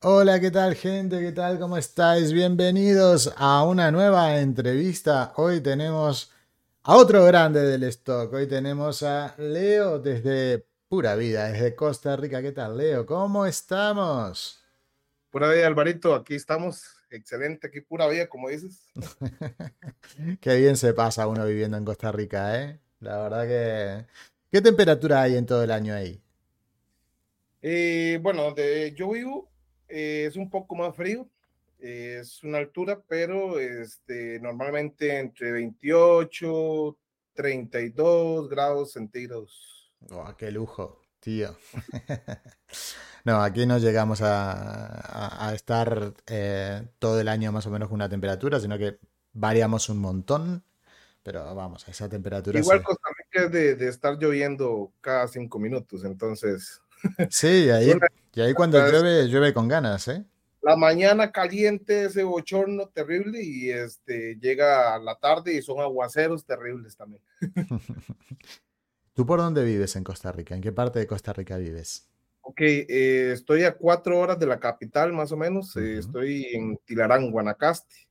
[0.00, 1.18] Hola, ¿qué tal gente?
[1.18, 1.58] ¿Qué tal?
[1.58, 2.32] ¿Cómo estáis?
[2.32, 5.32] Bienvenidos a una nueva entrevista.
[5.34, 6.32] Hoy tenemos
[6.84, 8.32] a otro grande del stock.
[8.32, 12.40] Hoy tenemos a Leo desde Pura Vida, desde Costa Rica.
[12.40, 13.04] ¿Qué tal, Leo?
[13.06, 14.62] ¿Cómo estamos?
[15.30, 16.14] Pura Vida, Alvarito.
[16.14, 16.84] Aquí estamos.
[17.10, 18.92] Excelente, aquí pura vida, como dices.
[20.40, 22.78] Qué bien se pasa uno viviendo en Costa Rica, ¿eh?
[23.00, 24.06] La verdad que...
[24.52, 26.22] ¿Qué temperatura hay en todo el año ahí?
[27.62, 29.48] Eh, bueno, donde yo vivo
[29.88, 31.28] eh, es un poco más frío,
[31.78, 36.98] es una altura, pero este, normalmente entre 28,
[37.34, 39.92] 32 grados centígrados.
[40.10, 41.56] Oh, ¡Qué lujo, tío!
[43.24, 48.08] no, aquí no llegamos a, estar eh, todo el año más o menos con una
[48.08, 48.98] temperatura, sino que
[49.32, 50.64] variamos un montón,
[51.22, 52.58] pero vamos, a esa temperatura.
[52.58, 56.80] Igual Costa Rica es de, de estar lloviendo cada cinco minutos, entonces
[57.30, 57.92] Sí, ahí,
[58.38, 60.24] y ahí cuando llueve, llueve con ganas, ¿eh?
[60.62, 66.96] La mañana caliente, ese bochorno terrible, y este llega la tarde y son aguaceros terribles
[66.96, 67.20] también.
[69.12, 70.54] ¿Tú por dónde vives en Costa Rica?
[70.54, 72.08] ¿En qué parte de Costa Rica vives?
[72.42, 75.76] Ok, eh, estoy a cuatro horas de la capital, más o menos.
[75.76, 78.08] Eh, estoy en Tilarán, Guanacaste.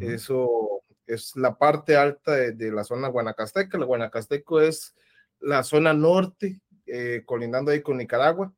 [0.00, 3.78] Eso es la parte alta de, la zona guanacasteca.
[3.78, 4.96] La Guanacasteco es
[5.38, 8.52] la zona norte eh, colindando ahí con Nicaragua.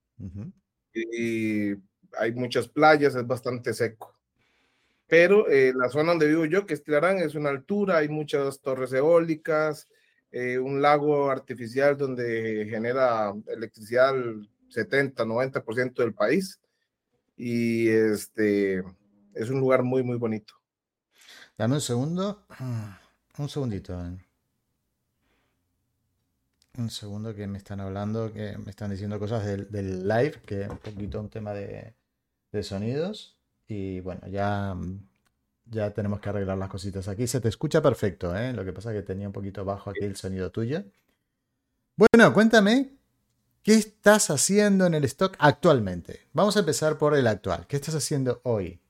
[0.95, 1.75] Y
[2.19, 4.15] hay muchas playas, es bastante seco.
[5.07, 8.61] Pero eh, la zona donde vivo yo, que es Tilarán, es una altura, hay muchas
[8.61, 9.89] torres eólicas,
[10.31, 16.61] eh, un lago artificial donde genera electricidad el 70, 90% del país.
[17.37, 18.83] Y este
[19.35, 20.55] es un lugar muy, muy bonito.
[21.59, 22.47] Dame un segundo.
[23.39, 23.99] Un segundito.
[26.79, 30.69] Un segundo que me están hablando, que me están diciendo cosas del, live, que es
[30.71, 31.95] un poquito un tema de,
[32.63, 33.37] sonidos.
[33.69, 34.75] Y bueno, ya,
[35.67, 37.27] ya tenemos que arreglar las cositas aquí.
[37.27, 38.55] Se te escucha perfecto, ¿eh?
[38.55, 40.83] Lo que pasa es que tenía un poquito bajo aquí el sonido tuyo.
[41.95, 42.97] Bueno, cuéntame,
[43.63, 46.21] ¿qué estás haciendo en el stock actualmente?
[46.33, 47.67] Vamos a empezar por el actual.
[47.67, 48.81] ¿Qué estás haciendo hoy?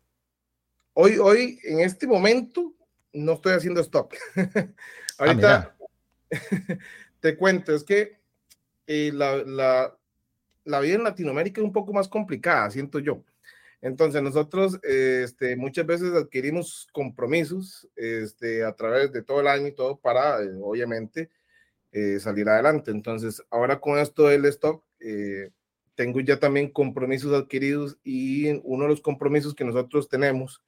[0.95, 2.75] Hoy, hoy, en este momento,
[3.13, 4.15] no estoy haciendo stock.
[5.19, 5.77] Ah, Ahorita
[7.23, 8.19] te cuento, es que
[8.89, 9.97] eh, la, la,
[10.65, 13.23] la, vida en Latinoamérica es un poco más complicada, siento yo.
[13.81, 19.73] Entonces nosotros este, muchas veces adquirimos compromisos este, a través de todo el año y
[19.73, 21.31] todo para, eh, obviamente,
[21.93, 22.91] eh, salir adelante.
[22.91, 24.85] Entonces, ahora con esto del stock,
[25.95, 30.63] tengo ya también compromisos adquiridos y uno de los compromisos que nosotros tenemos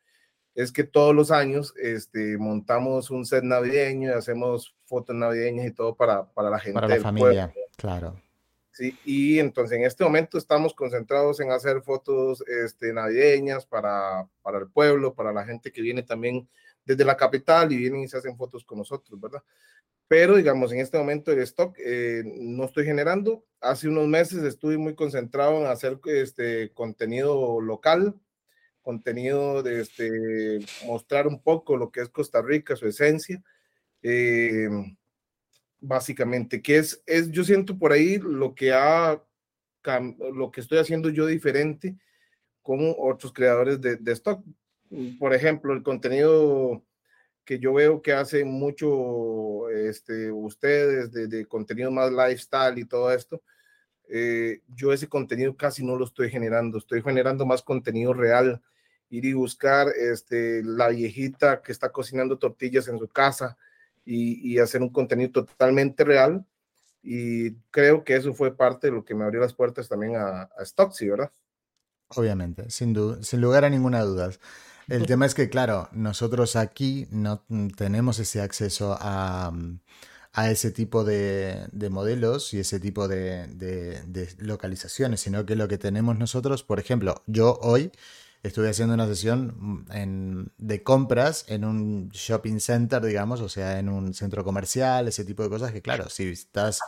[0.55, 5.73] es que todos los años este, montamos un set navideño y hacemos fotos navideñas y
[5.73, 6.75] todo para, para la gente.
[6.75, 8.21] Para la familia, claro.
[8.71, 14.59] Sí, y entonces en este momento estamos concentrados en hacer fotos este, navideñas para, para
[14.59, 16.49] el pueblo, para la gente que viene también
[16.85, 19.43] desde la capital y vienen y se hacen fotos con nosotros, ¿verdad?
[20.09, 23.45] Pero digamos, en este momento el stock eh, no estoy generando.
[23.61, 28.15] Hace unos meses estuve muy concentrado en hacer este contenido local,
[28.85, 33.43] contenido de este, mostrar un poco lo que es Costa Rica, su esencia.
[34.03, 34.69] Eh,
[35.81, 39.23] básicamente, que es, es, yo siento por ahí lo que ha,
[40.33, 41.97] lo que estoy haciendo yo diferente
[42.63, 44.45] con otros creadores de, de stock.
[45.19, 46.83] Por ejemplo, el contenido
[47.45, 53.13] que yo veo que hacen mucho este, ustedes de, de contenido más lifestyle y todo
[53.13, 53.43] esto,
[54.09, 58.63] eh, yo ese contenido casi no lo estoy generando, estoy generando más contenido real,
[59.11, 63.57] ir y buscar este, la viejita que está cocinando tortillas en su casa
[64.05, 66.45] y, hacer un contenido totalmente real.
[67.03, 70.43] Y creo que eso fue parte de lo que me abrió las puertas también a,
[70.43, 71.31] a Stocksy, ¿verdad?
[72.09, 74.31] Obviamente, sin, sin lugar a ninguna duda.
[74.89, 77.45] El tema es que, claro, nosotros aquí no
[77.77, 79.53] tenemos ese acceso a,
[80.33, 85.57] a ese tipo de, de, modelos y ese tipo de, de, de, localizaciones, sino que
[85.57, 87.93] lo que tenemos nosotros, por ejemplo, yo hoy
[88.45, 93.89] estuve haciendo una sesión mm, de compras en un shopping center, digamos, o sea, en
[93.89, 96.81] un centro comercial, ese tipo de cosas que, claro, si estás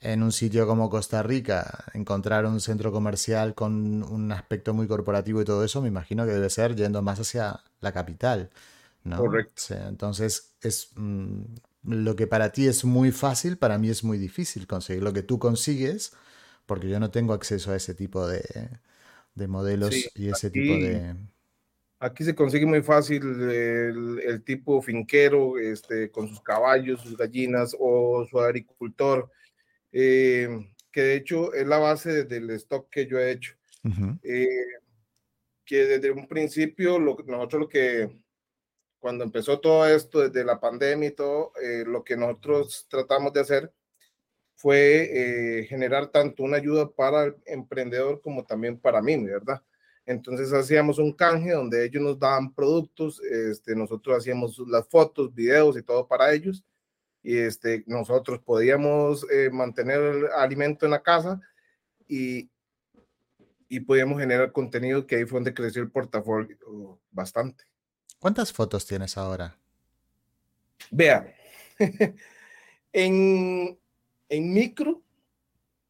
[0.00, 5.42] en un sitio como Costa Rica, encontrar un centro comercial con un aspecto muy corporativo
[5.42, 8.50] y todo eso, me imagino que debe ser yendo más hacia la capital.
[9.02, 9.18] ¿no?
[9.18, 9.74] Correcto.
[9.74, 11.42] entonces, es mm,
[11.82, 15.22] lo que para ti es muy fácil, para mí es muy difícil conseguir lo que
[15.24, 16.12] tú consigues,
[16.66, 18.42] porque yo no tengo acceso a ese tipo de,
[19.34, 21.14] de modelos y ese tipo de...
[22.00, 28.26] Aquí se consigue muy fácil el, tipo finquero, este, con sus caballos, sus gallinas o
[28.28, 29.30] su agricultor,
[29.90, 30.48] eh,
[30.92, 33.54] que de hecho es la base del stock que yo he hecho.
[34.22, 34.46] Eh,
[35.64, 38.10] que desde un principio lo, nosotros lo que,
[38.98, 43.40] cuando empezó todo esto, desde la pandemia y todo, eh, lo que nosotros tratamos de
[43.40, 43.72] hacer
[44.54, 49.62] fue eh, generar tanto una ayuda para el emprendedor como también para mí, ¿verdad?
[50.06, 55.76] Entonces hacíamos un canje donde ellos nos daban productos, este, nosotros hacíamos las fotos, videos
[55.78, 56.62] y todo para ellos.
[57.22, 61.40] Y este, nosotros podíamos eh, mantener el alimento en la casa
[62.06, 62.50] y,
[63.68, 67.64] y podíamos generar contenido que ahí fue donde creció el portafolio bastante.
[68.18, 69.56] ¿Cuántas fotos tienes ahora?
[70.90, 71.34] Vea,
[72.92, 73.78] en,
[74.28, 75.02] en micro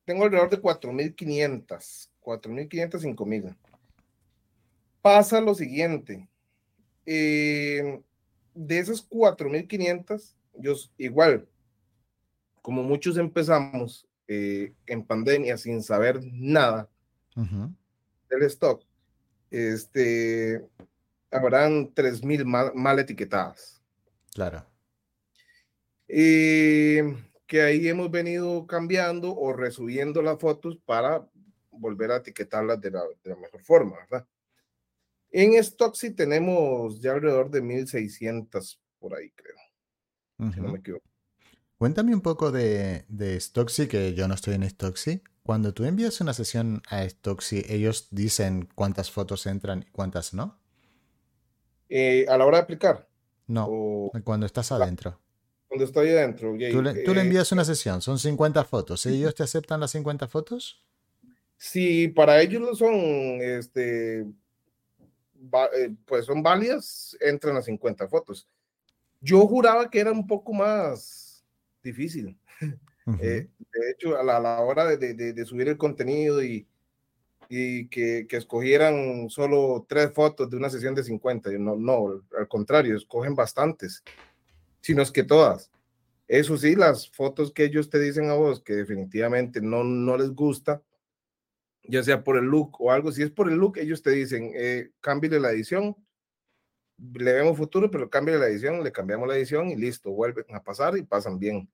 [0.04, 3.56] tengo alrededor de 4.500, 4.500, 5.000
[5.04, 6.26] pasa lo siguiente.
[7.04, 8.00] Eh,
[8.54, 11.46] de esas 4.500, yo igual,
[12.62, 16.88] como muchos empezamos eh, en pandemia sin saber nada
[17.36, 18.82] del stock,
[19.50, 20.64] este,
[21.30, 23.82] habrán 3.000 mal, mal etiquetadas.
[24.32, 24.64] Claro.
[26.08, 27.14] Eh,
[27.46, 31.26] que ahí hemos venido cambiando o resubiendo las fotos para
[31.70, 34.26] volver a etiquetarlas de la, de la mejor forma, ¿verdad?
[35.30, 39.56] En Stocksy tenemos ya alrededor de 1600 por ahí, creo.
[40.52, 41.04] Si no me equivoco.
[41.76, 45.22] Cuéntame un poco de, de Stocksy, que yo no estoy en Stocksy.
[45.42, 50.58] Cuando tú envías una sesión a Stocksy, ¿ellos dicen cuántas fotos entran y cuántas no?
[51.88, 53.08] Eh, a la hora de aplicar.
[53.46, 55.20] No, cuando estás adentro.
[55.74, 56.50] Cuando estoy adentro.
[56.52, 59.06] tú, le, tú le, eh, envías una sesión, son 50 fotos.
[59.06, 60.80] ¿Ellos te aceptan las 50 fotos?
[61.56, 62.94] Sí, para ellos no son
[63.40, 68.46] este, eh, pues son válidas, entran a 50 fotos.
[69.20, 71.44] Yo juraba que era un poco más
[71.82, 72.38] difícil.
[73.20, 76.66] Eh, de hecho, a la, hora de, subir el contenido y,
[77.48, 82.48] y que, que, escogieran solo tres fotos de una sesión de 50, no, no, al
[82.48, 84.02] contrario, escogen bastantes,
[84.84, 85.70] sino es que todas.
[86.28, 90.30] Eso sí, las fotos que ellos te dicen a vos que definitivamente no, no les
[90.30, 90.82] gusta,
[91.84, 93.10] ya sea por el look o algo.
[93.10, 95.96] Si es por el look, ellos te dicen, eh, cámbiale la edición,
[97.14, 100.62] le vemos futuro, pero cámbiale la edición, le cambiamos la edición y listo, vuelven a
[100.62, 101.66] pasar y pasan bien.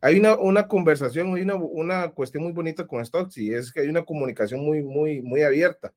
[0.00, 3.80] Hay una, una conversación, hay una, una cuestión muy bonita con Stocks y es que
[3.80, 5.94] hay una comunicación muy, muy, muy abierta.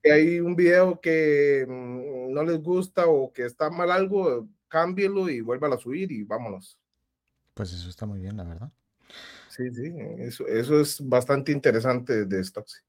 [0.00, 5.28] que hay un video que mm, no les gusta o que está mal algo, cámbielo
[5.28, 6.76] y vuelva a subir y vámonos.
[7.54, 8.72] Pues eso está muy bien, la verdad.
[9.48, 12.80] Sí, sí, eso, eso es bastante interesante de Stocksy.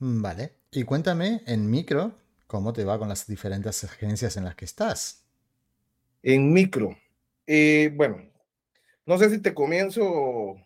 [0.00, 0.54] Mm, vale.
[0.72, 2.18] Y cuéntame en micro,
[2.48, 5.24] ¿cómo te va con las diferentes agencias en las que estás?
[6.20, 6.96] En micro.
[7.46, 8.16] Eh, bueno,
[9.06, 10.56] no sé si te comienzo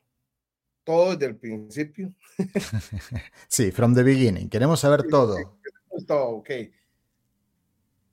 [0.83, 2.15] todo desde el principio.
[3.49, 4.49] sí, from the beginning.
[4.49, 5.59] Queremos saber todo.
[6.07, 6.51] todo, ok.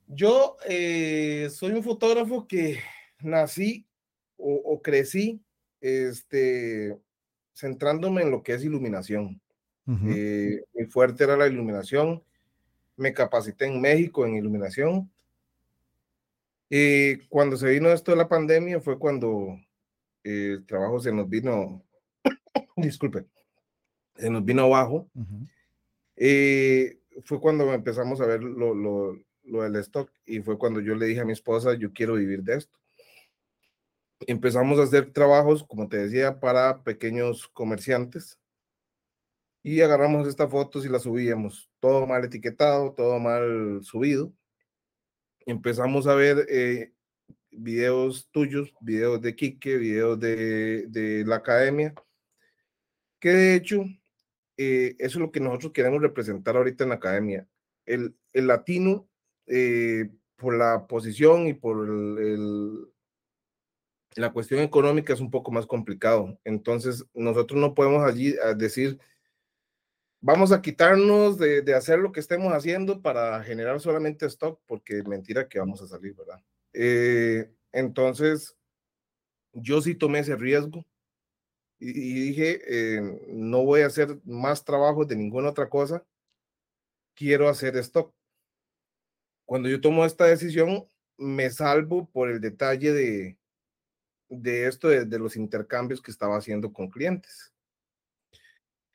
[0.08, 2.78] Yo eh, soy un fotógrafo que
[3.20, 3.86] nací
[4.36, 5.42] o, o crecí
[5.80, 6.96] este,
[7.52, 9.40] centrándome en lo que es iluminación.
[9.88, 12.22] Eh, mi fuerte era la iluminación.
[12.96, 15.10] Me capacité en México en iluminación.
[16.68, 19.56] Y cuando se vino esto de la pandemia fue cuando
[20.24, 21.84] el trabajo se nos vino,
[22.76, 23.26] disculpe,
[24.16, 25.08] se nos vino abajo.
[27.24, 31.06] fue cuando empezamos a ver lo, lo, lo del stock y fue cuando yo le
[31.06, 32.78] dije a mi esposa, yo quiero vivir de esto
[34.20, 38.38] empezamos a hacer trabajos, como te decía, para pequeños comerciantes.
[39.62, 41.68] Y agarramos estas fotos y las subíamos.
[41.80, 44.32] Todo mal etiquetado, todo mal subido.
[45.44, 46.92] Empezamos a ver eh,
[47.50, 51.94] videos tuyos, videos de Kike, videos de, de la academia.
[53.18, 53.84] Que de hecho,
[54.56, 57.48] eh, eso es lo que nosotros queremos representar ahorita en la academia.
[57.86, 59.08] El, el latino,
[59.46, 62.88] eh, por la posición y por el
[64.16, 66.38] la cuestión económica es un poco más complicado.
[66.44, 68.98] Entonces, nosotros no podemos allí ah, decir,
[70.20, 75.48] vamos a quitarnos de, hacer lo que estemos haciendo para generar solamente stock, porque mentira
[75.48, 76.42] que vamos a salir, ¿verdad?
[76.72, 78.56] Eh, entonces,
[79.52, 80.84] yo sí tomé ese riesgo
[81.78, 81.92] y,
[82.28, 86.04] dije, eh, no voy a hacer más trabajo de ninguna otra cosa,
[87.14, 88.14] quiero hacer stock.
[89.46, 90.86] Cuando yo tomo esta decisión,
[91.16, 93.38] me salvo por el detalle de,
[94.28, 97.52] de esto de, los intercambios que estaba haciendo con clientes.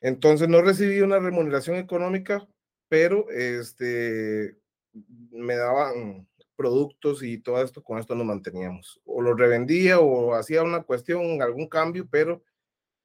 [0.00, 2.46] Entonces no recibí una remuneración económica,
[2.88, 4.56] pero este,
[5.30, 9.00] me daban productos y todo esto, con esto nos manteníamos.
[9.04, 12.44] O lo revendía o hacía una cuestión, algún cambio, pero...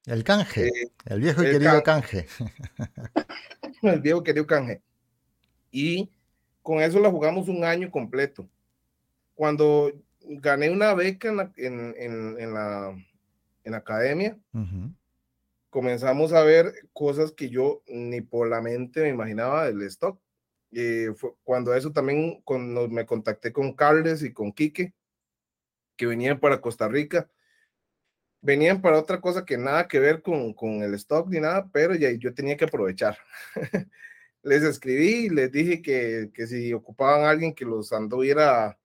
[0.04, 2.26] El canje, eh, el viejo y querido canje.
[3.82, 4.82] el viejo querido canje.
[5.70, 6.10] Y
[6.68, 8.46] con eso la jugamos un año completo.
[9.34, 12.94] Cuando gané una beca en la, en, en, la,
[13.64, 14.38] en la academia,
[15.70, 20.20] comenzamos a ver cosas que yo ni por la mente me imaginaba del stock.
[20.70, 24.92] Eh, fue cuando eso también cuando me contacté con Carles y con Quique,
[25.96, 27.30] que venían para Costa Rica,
[28.42, 31.94] venían para otra cosa que nada que ver con, con el stock ni nada, pero
[31.94, 33.16] ya yo tenía que aprovechar.
[34.42, 38.78] les escribí, les dije que, que, si ocupaban a alguien que los anduviera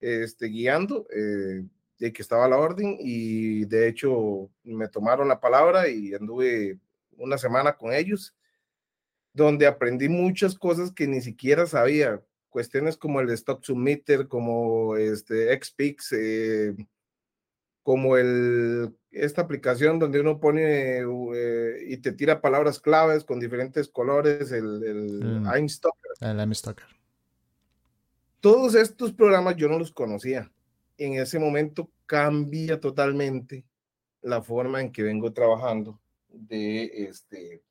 [0.00, 1.64] este, guiando, eh,
[1.98, 6.78] de que estaba la orden y de hecho me tomaron la palabra y anduve
[7.16, 8.34] una semana con ellos,
[9.32, 15.52] donde aprendí muchas cosas que ni siquiera sabía, cuestiones como el Stock Submitter, como este
[15.60, 16.76] XPix, eh,
[17.88, 23.88] como el, esta aplicación donde uno pone eh, y te tira palabras claves con diferentes
[23.88, 25.46] colores, el, el mm.
[26.20, 26.56] El
[28.40, 30.52] Todos estos programas yo no los conocía
[30.98, 33.64] en ese momento cambia totalmente
[34.20, 37.62] la forma en que vengo trabajando de este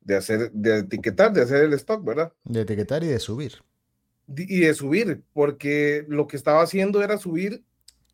[0.00, 2.32] de hacer de etiquetar, de hacer el stock, ¿verdad?
[2.44, 3.54] De etiquetar y de subir.
[4.28, 7.64] y de subir, porque lo que estaba haciendo era subir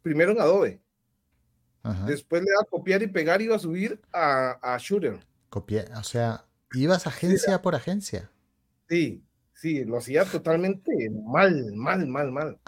[0.03, 0.81] primero en Adobe.
[2.07, 5.19] Después le iba a copiar y pegar y iba a subir a, a Shooter.
[5.49, 6.45] Copiar, o sea,
[6.75, 8.31] ibas agencia por agencia.
[8.89, 12.61] Sí, sí, lo hacía totalmente mal, mal, mal, mal.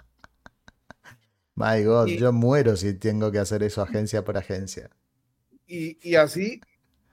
[1.54, 4.90] My God, yo muero si tengo que hacer eso agencia por agencia.
[5.66, 6.60] Y, así,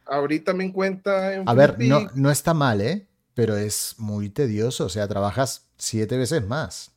[0.05, 1.35] ahorita me cuenta.
[1.35, 3.07] En A ver, no, no está mal, ¿eh?
[3.33, 6.91] Pero es muy tedioso, o sea, trabajas siete veces más.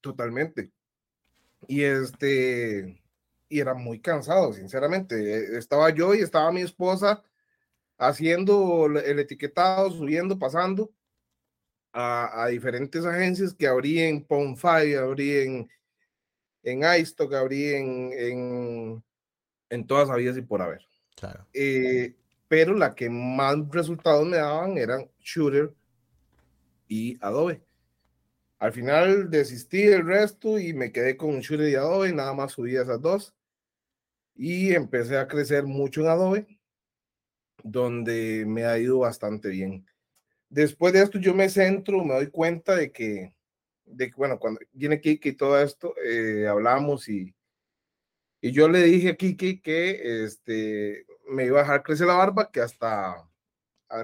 [0.00, 0.70] Totalmente.
[1.68, 3.00] Y este,
[3.48, 5.58] y era muy cansado, sinceramente.
[5.58, 7.22] Estaba yo y estaba mi esposa
[7.98, 10.90] haciendo el etiquetado, subiendo, pasando
[11.92, 15.68] a, diferentes agencias que abrían Ponfy, abrían
[16.62, 19.04] en iStock, abrí en, en,
[19.68, 20.86] en todas las y por haber.
[21.16, 21.46] Claro.
[21.52, 22.14] Eh,
[22.48, 25.72] pero la que más resultados me daban eran Shooter
[26.88, 27.62] y Adobe.
[28.60, 32.76] Al final desistí del resto y me quedé con Shooter y Adobe, nada más subí
[32.76, 33.34] esas dos.
[34.36, 36.60] Y empecé a crecer mucho en Adobe,
[37.64, 39.86] donde me ha ido bastante bien.
[40.50, 43.34] Después de esto yo me centro, me doy cuenta de que
[43.84, 47.34] de bueno, cuando viene Kiki y todo esto, eh, hablamos y,
[48.40, 52.50] y yo le dije a Kiki que este, me iba a dejar crecer la barba,
[52.50, 53.26] que hasta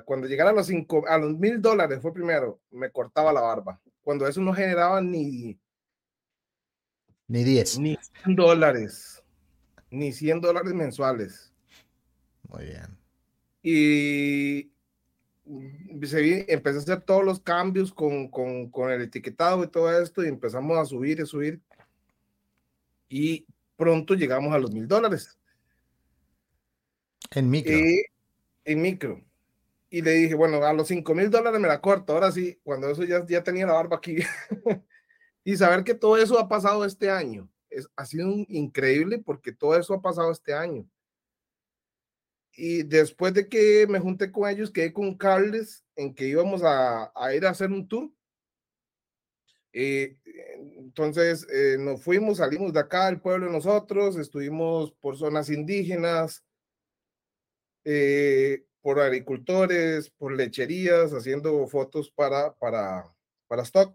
[0.04, 3.80] cuando llegara los, cinco, a los mil dólares fue primero, me cortaba la barba.
[4.06, 5.58] Cuando eso no generaba ni...
[7.26, 7.80] Ni 10.
[7.80, 9.20] Ni 100 dólares.
[9.90, 11.52] Ni 100 dólares mensuales.
[12.48, 12.96] Muy bien.
[13.64, 14.70] Y,
[15.90, 20.28] empecé a hacer todos los cambios con, con, con, el etiquetado y todo esto y
[20.28, 21.60] empezamos a subir y subir
[23.08, 23.44] y
[23.74, 25.36] pronto llegamos a los mil dólares.
[27.32, 27.74] En micro.
[28.66, 29.20] en micro.
[29.88, 32.12] Y le dije, bueno, a los cinco mil dólares me la corto.
[32.12, 34.16] Ahora sí, cuando eso ya, ya tenía la barba aquí.
[35.44, 37.48] y saber que todo eso ha pasado este año.
[37.70, 40.88] Es, ha sido increíble porque todo eso ha pasado este año
[42.56, 47.12] y después de que me junté con ellos, quedé con Carles en que íbamos a,
[47.34, 48.10] ir a hacer un tour.
[49.72, 50.16] Eh,
[50.78, 56.44] entonces eh, nos fuimos, salimos de acá del pueblo nosotros, estuvimos por zonas indígenas,
[57.84, 63.12] eh, por agricultores, por lecherías, haciendo fotos para, para,
[63.48, 63.92] para stock,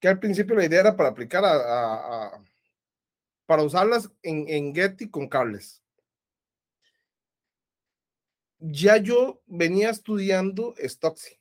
[0.00, 2.42] que al principio la idea era para aplicar a,
[3.46, 5.84] para usarlas en, en Getty con Carles
[8.58, 11.38] ya yo venía estudiando Stocksy.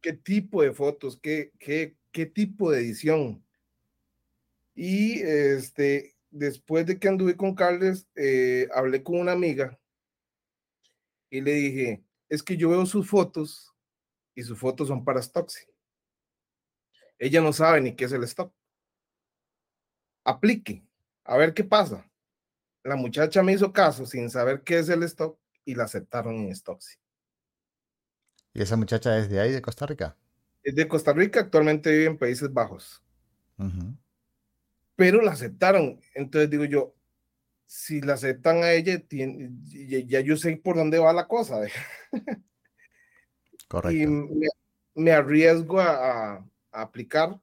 [0.00, 1.16] ¿Qué tipo de fotos?
[1.16, 3.44] ¿Qué, qué, qué tipo de edición?
[4.74, 9.78] Y este, después de que anduve con Carles, eh, hablé con una amiga
[11.32, 13.74] y le dije, es que yo veo sus fotos
[14.34, 15.66] y sus fotos son para Stocksy.
[17.18, 18.54] Ella no sabe ni qué es el stock.
[20.24, 20.86] Aplique,
[21.24, 22.08] a ver qué pasa
[22.84, 26.54] la muchacha me hizo caso sin saber qué es el stock y la aceptaron en
[26.54, 26.96] Stocksy.
[28.54, 30.16] ¿Y esa muchacha es de ahí, de Costa Rica?
[30.62, 33.02] Es de Costa Rica, actualmente vive en Países Bajos.
[34.96, 36.00] Pero la aceptaron.
[36.14, 36.94] Entonces digo yo,
[37.72, 41.62] si la aceptan a ella, ya yo sé por dónde va la cosa.
[43.66, 43.98] Correcto.
[43.98, 47.40] Y me, arriesgo a, a, aplicar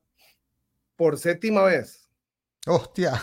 [0.95, 2.07] por séptima vez.
[2.67, 3.13] ¡Hostia!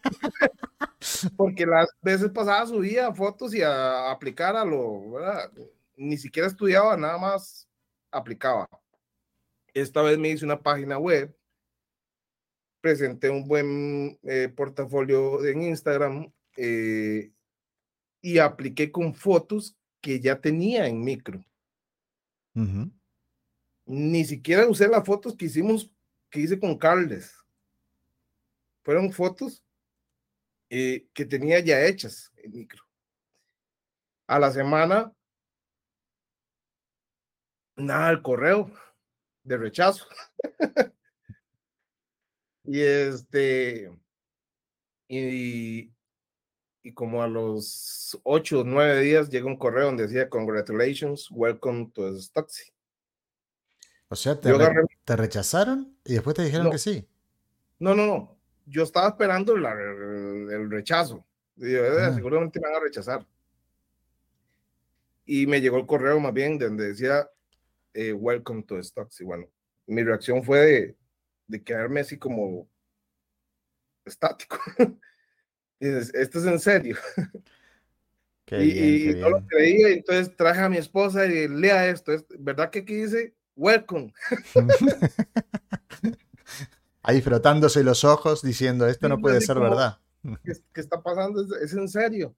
[1.36, 5.52] Porque las veces pasadas subía fotos y a, aplicar a lo, ¿verdad?
[5.96, 7.68] ni siquiera estudiaba, nada más
[8.10, 8.68] aplicaba.
[9.72, 11.32] Esta vez me hice una página web,
[12.80, 17.32] presenté un buen eh, portafolio en Instagram eh,
[18.20, 21.44] y apliqué con fotos que ya tenía en micro.
[23.86, 25.90] Ni siquiera usé las fotos que hicimos,
[26.30, 27.34] que hice con Carles.
[28.82, 29.64] Fueron fotos
[30.68, 32.82] eh, que tenía ya hechas en micro.
[34.26, 35.12] A la semana,
[37.76, 38.70] nada, el correo
[39.42, 40.06] de rechazo.
[42.64, 43.90] y este,
[45.08, 45.90] y,
[46.82, 51.90] y como a los ocho o nueve días llega un correo donde decía, congratulations, welcome
[51.94, 52.72] to Stocksy.
[54.08, 54.52] O sea, te,
[55.04, 57.06] te, rechazaron y después te dijeron que sí.
[57.78, 58.36] No, no, no.
[58.66, 61.24] Yo estaba esperando el, rechazo.
[61.54, 62.12] Digo, eh, ah.
[62.14, 63.26] seguramente me van a rechazar.
[65.26, 67.28] Y me llegó el correo más bien donde decía,
[67.94, 69.24] eh, welcome to Stocksy.
[69.24, 69.46] Bueno,
[69.86, 70.96] mi reacción fue de,
[71.46, 72.68] de quedarme así como
[74.04, 74.58] estático.
[75.80, 76.96] Y dices, esto es en serio.
[78.50, 82.12] y, no lo creía, entonces traje a mi esposa y lea esto.
[82.12, 84.12] ¿Es verdad que aquí dice welcome?
[87.02, 89.98] Ahí frotándose los ojos diciendo, esto no puede ser verdad.
[90.44, 91.42] ¿qué, está pasando?
[91.56, 92.36] Es, en serio.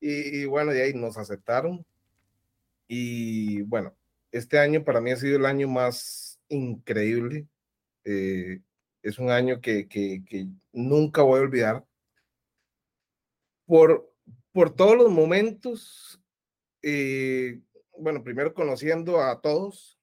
[0.00, 1.84] Y, bueno, y ahí nos aceptaron.
[2.88, 3.94] Y bueno,
[4.30, 7.46] este año para mí ha sido el año más increíble.
[8.04, 8.60] Eh,
[9.02, 11.85] es un año que, que, que, nunca voy a olvidar
[13.66, 14.10] por,
[14.52, 16.22] por todos los momentos,
[16.82, 17.60] eh,
[17.98, 19.98] bueno, primero conociendo a todos,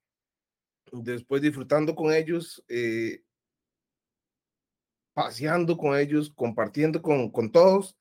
[0.92, 3.22] después disfrutando con ellos, eh,
[5.12, 7.96] paseando con ellos, compartiendo con, con todos.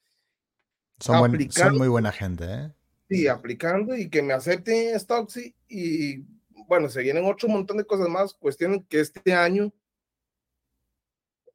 [1.00, 2.72] Son, son, muy buena gente, ¿eh?
[3.10, 6.20] Sí, aplicando y que me acepten Stocksy y
[6.68, 9.74] bueno, se vienen otro montón de cosas más, cuestiones que este año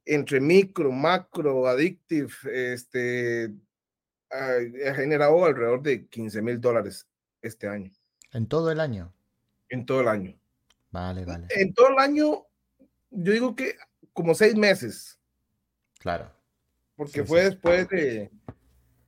[0.05, 2.33] entre micro, macro, addictive,
[2.73, 3.55] este,
[4.31, 7.07] ha generado alrededor de 15 mil dólares
[7.43, 7.91] este año.
[8.33, 9.13] ¿En todo el año?
[9.69, 10.39] En todo el año.
[10.91, 11.47] Vale, vale.
[11.51, 12.47] En todo el año,
[13.11, 13.77] yo digo que
[14.13, 15.19] como seis meses.
[15.99, 16.31] Claro.
[16.97, 18.31] Porque fue después de,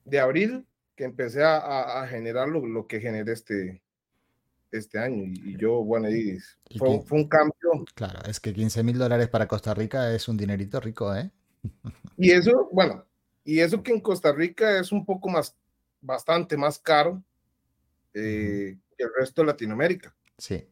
[0.05, 3.83] de, abril que empecé a, a generar lo, que generé este,
[4.71, 5.25] este año.
[5.25, 6.39] Y, yo, bueno, y
[6.79, 7.85] fue, fue, un cambio.
[7.95, 11.31] Claro, es que 15 mil dólares para Costa Rica es un dinerito rico, ¿eh?
[12.17, 13.05] Y eso, bueno,
[13.45, 15.57] y eso que en Costa Rica es un poco más,
[16.01, 17.23] bastante más caro
[18.15, 20.15] eh, que el resto de Latinoamérica.
[20.39, 20.67] Sí.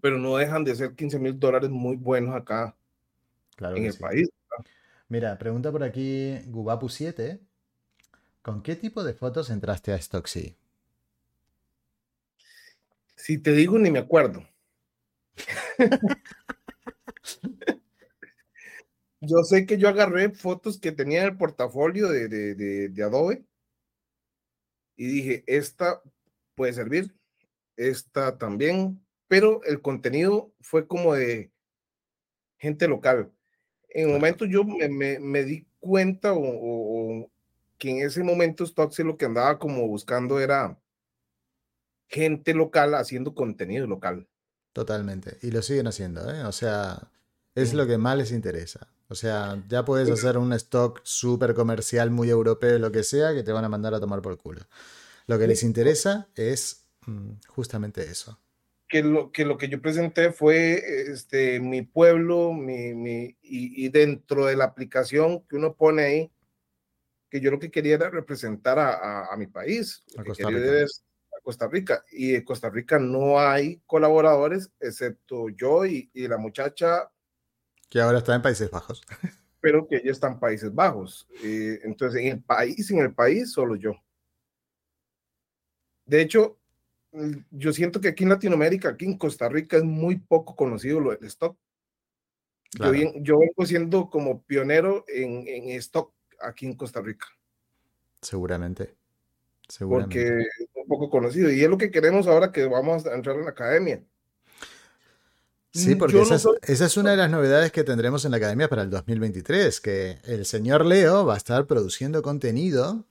[0.00, 2.74] Pero no dejan de ser 15 mil dólares muy buenos acá
[3.56, 4.28] claro en el país.
[5.08, 7.40] Mira, pregunta por aquí Gubapu7.
[8.42, 10.56] ¿Con qué tipo de fotos entraste a Stocksy?
[13.16, 14.46] Si te digo, ni me acuerdo.
[19.26, 23.44] Yo sé que yo agarré fotos que tenía en el portafolio de, de, Adobe
[24.96, 26.02] y dije, esta
[26.54, 27.14] puede servir,
[27.76, 31.52] esta también, pero el contenido fue como de
[32.58, 33.32] gente local.
[33.88, 37.30] En un momento yo me, me, di cuenta o,
[37.78, 40.78] que en ese momento Stocksy lo que andaba como buscando era
[42.08, 44.28] gente local haciendo contenido local.
[44.72, 45.38] Totalmente.
[45.42, 46.42] Y lo siguen haciendo, ¿eh?
[46.44, 47.10] O sea,
[47.54, 48.88] es lo que más les interesa.
[49.08, 53.42] O sea, ya puedes hacer un stock súper comercial, muy europeo, lo que sea, que
[53.42, 54.62] te van a mandar a tomar por culo.
[55.26, 58.38] Lo que les interesa es mm, justamente eso.
[58.88, 64.46] Que lo, que lo que yo presenté fue este, mi pueblo mi, mi, y, dentro
[64.46, 66.32] de la aplicación que uno pone ahí,
[67.30, 70.02] que yo lo que quería era representar a, a, mi país.
[70.16, 70.84] A Costa, Rica.
[71.36, 72.04] a Costa Rica.
[72.12, 77.10] Y en Costa Rica no hay colaboradores, excepto yo y, y la muchacha
[77.94, 79.02] que ahora está en Países Bajos.
[79.60, 81.28] Pero que ella está en Países Bajos.
[81.44, 83.94] Eh, entonces, en el país, en el país, solo yo.
[86.04, 86.58] De hecho,
[87.12, 90.98] mm, yo siento que aquí en Latinoamérica, aquí en Costa Rica, es muy poco conocido
[90.98, 91.56] lo del stock.
[92.72, 97.26] Yo, vengo siendo como pionero en, en, stock aquí en Costa Rica.
[98.20, 98.92] Seguramente.
[99.68, 100.20] Seguramente.
[100.20, 101.48] Porque es un poco conocido.
[101.52, 104.04] Y es lo que queremos ahora que vamos a entrar en la academia.
[105.74, 106.36] Sí, mm, porque esa,
[106.86, 110.46] es, una de las novedades que tendremos en la academia para el 2023, que el
[110.46, 113.04] señor Leo va a estar produciendo contenido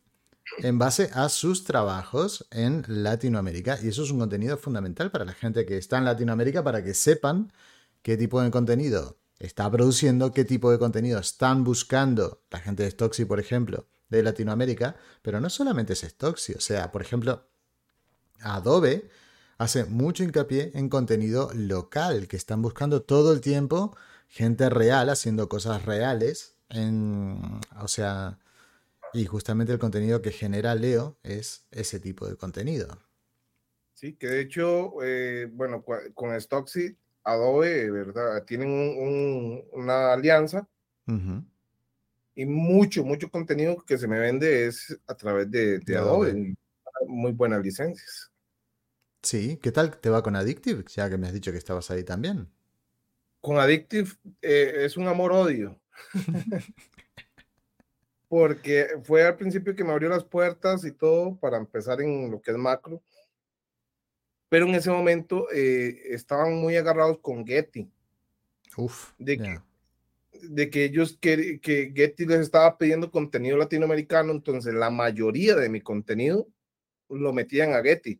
[0.59, 3.77] en base a sus trabajos en Latinoamérica.
[3.83, 6.93] Y eso es un contenido fundamental para la gente que está en Latinoamérica, para que
[6.93, 7.51] sepan
[8.01, 12.91] qué tipo de contenido está produciendo, qué tipo de contenido están buscando la gente de
[12.91, 14.95] Stoxy, por ejemplo, de Latinoamérica.
[15.21, 17.45] Pero no solamente es Stoxy, o sea, por ejemplo,
[18.39, 19.09] Adobe
[19.63, 23.95] hace mucho hincapié en contenido local, que están buscando todo el tiempo
[24.33, 26.57] gente real haciendo cosas reales.
[26.69, 27.39] En,
[27.79, 28.39] o sea,
[29.13, 32.97] y justamente el contenido que genera Leo es ese tipo de contenido.
[33.93, 38.43] Sí, que de hecho, eh, bueno, con Stocksy, Adobe, ¿verdad?
[38.43, 40.67] Tienen una alianza
[42.35, 46.55] y mucho, mucho contenido que se me vende es a través de, Adobe.
[47.07, 48.32] Muy buenas licencias.
[49.23, 50.83] Sí, ¿qué tal te va con Addictive?
[50.93, 52.49] Ya que me has dicho que estabas ahí también.
[53.39, 54.09] Con Addictive
[54.41, 55.79] eh, es un amor-odio.
[58.27, 62.41] Porque fue al principio que me abrió las puertas y todo para empezar en lo
[62.41, 63.01] que es macro.
[64.49, 67.89] Pero en ese momento eh, estaban muy agarrados con Getty.
[68.75, 69.13] Uf.
[69.17, 69.59] De
[70.49, 75.69] de que ellos, que, que Getty les estaba pidiendo contenido latinoamericano, entonces la mayoría de
[75.69, 76.47] mi contenido
[77.09, 78.19] lo metían a Getty.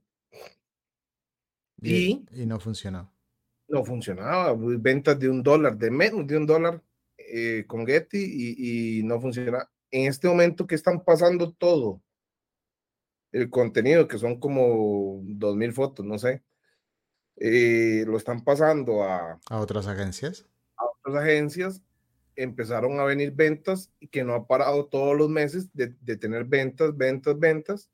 [1.84, 3.12] Y, y, no funcionó.
[3.68, 6.82] No funcionaba, ventas de un dólar, de menos de un dólar
[7.18, 9.70] eh, con Getty y, y no funciona.
[9.92, 12.02] En este momento que están pasando todo,
[13.34, 16.44] el contenido, que son como dos mil fotos, no sé,
[17.38, 19.40] eh, lo están pasando a...
[19.50, 20.46] ¿A otras agencias?
[20.78, 21.82] A otras agencias
[22.36, 26.96] empezaron a venir ventas y que no ha parado todos los meses de, tener ventas,
[26.96, 27.90] ventas, ventas.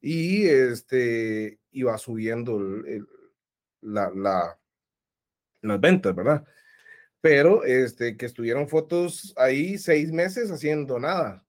[0.00, 2.60] Y este iba subiendo
[3.80, 4.58] la, la,
[5.62, 6.44] las ventas, ¿verdad?
[7.20, 11.44] Pero este, que estuvieron fotos ahí seis meses haciendo nada.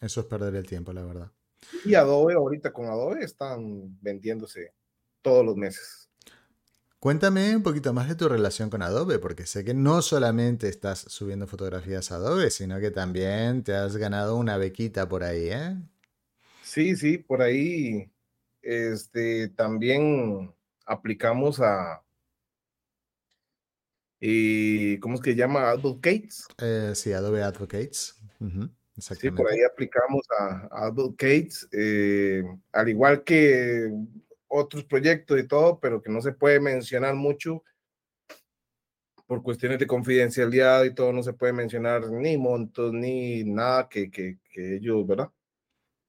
[0.00, 1.30] eso es perder el tiempo, la verdad.
[1.84, 4.74] Y Adobe, ahorita con Adobe están vendiéndose
[5.22, 6.08] todos los meses.
[6.98, 11.00] Cuéntame un poquito más de tu relación con Adobe, porque sé que no solamente estás
[11.00, 15.76] subiendo fotografías a Adobe, sino que también te has ganado una bequita por ahí, ¿eh?
[16.62, 18.11] Sí, sí, por ahí
[18.62, 20.54] este, también
[20.86, 22.02] aplicamos a,
[24.24, 25.68] y, ¿cómo es que se llama?
[25.70, 26.46] Advocates.
[26.62, 28.14] Eh, sí, Adobe Advocates.
[28.96, 33.90] sí, por ahí aplicamos a, Advocates, eh, al igual que
[34.46, 37.64] otros proyectos y todo, pero que no se puede mencionar mucho
[39.26, 44.08] por cuestiones de confidencialidad y todo, no se puede mencionar ni montos ni nada que,
[44.08, 45.30] que, ellos, ¿verdad?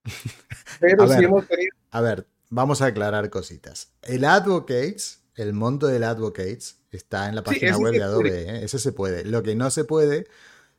[0.79, 1.75] Pero sí hemos tenido...
[1.89, 3.91] A ver, vamos a aclarar cositas.
[4.03, 8.63] El Advocates, el monto del Advocates, está en la página web de Adobe, ¿eh?
[8.63, 9.25] ese se puede.
[9.25, 10.27] Lo que no se puede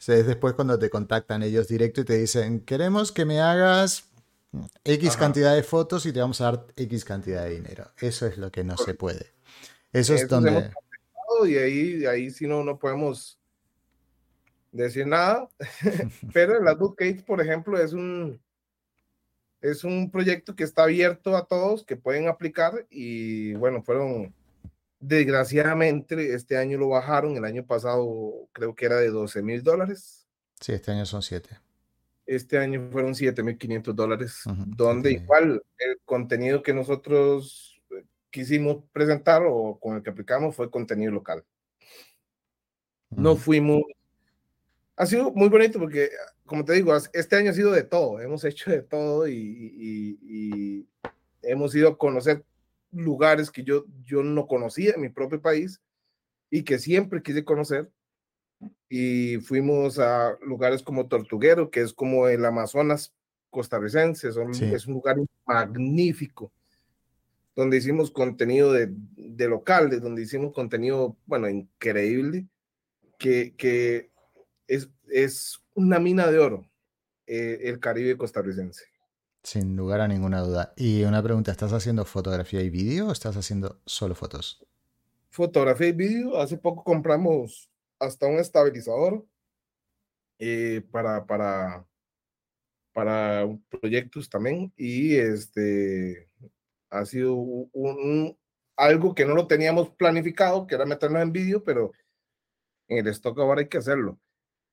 [0.06, 4.04] es después cuando te contactan ellos directo y te dicen, queremos que me hagas
[4.84, 7.90] X cantidad de fotos y te vamos a dar X cantidad de dinero.
[7.98, 9.32] Eso es lo que no se puede.
[9.92, 10.70] Eso es donde...
[11.46, 13.40] Y ahí, ahí sí no, no podemos
[14.70, 15.48] decir nada.
[16.32, 18.40] Pero el Advocate, por ejemplo, es un,
[19.64, 24.34] es un proyecto que está abierto a todos, que pueden aplicar y bueno, fueron,
[25.00, 30.26] desgraciadamente, este año lo bajaron, el año pasado creo que era de 12 mil dólares.
[30.60, 31.58] Sí, este año son 7.
[32.26, 37.80] Este año fueron 7.500 dólares, donde igual el contenido que nosotros
[38.30, 41.42] quisimos presentar o con el que aplicamos fue contenido local.
[43.08, 43.82] No fuimos...
[44.96, 46.10] Ha sido muy bonito porque,
[46.46, 50.86] como te digo, este año ha sido de todo, hemos hecho de todo y,
[51.42, 52.44] hemos ido a conocer
[52.90, 55.80] lugares que yo, yo no conocía en mi propio país
[56.50, 57.90] y que siempre quise conocer.
[58.88, 63.12] Y fuimos a lugares como Tortuguero, que es como el Amazonas
[63.50, 66.50] costarricense, es un lugar magnífico,
[67.54, 72.46] donde hicimos contenido de, de locales, donde hicimos contenido, bueno, increíble,
[73.18, 74.10] que, que
[74.66, 76.70] es, es una mina de oro,
[77.26, 78.84] eh, el Caribe costarricense.
[79.42, 80.72] Sin lugar a ninguna duda.
[80.76, 84.64] Y una pregunta, ¿estás haciendo fotografía y vídeo o estás haciendo solo fotos?
[85.28, 86.40] Fotografía y vídeo.
[86.40, 89.26] Hace poco compramos hasta un estabilizador
[90.38, 91.86] eh, para, para,
[92.92, 96.28] para proyectos también y este
[96.90, 98.38] ha sido un,
[98.76, 101.92] algo que no lo teníamos planificado, que era meternos en vídeo, pero
[102.88, 104.18] en el stock ahora hay que hacerlo.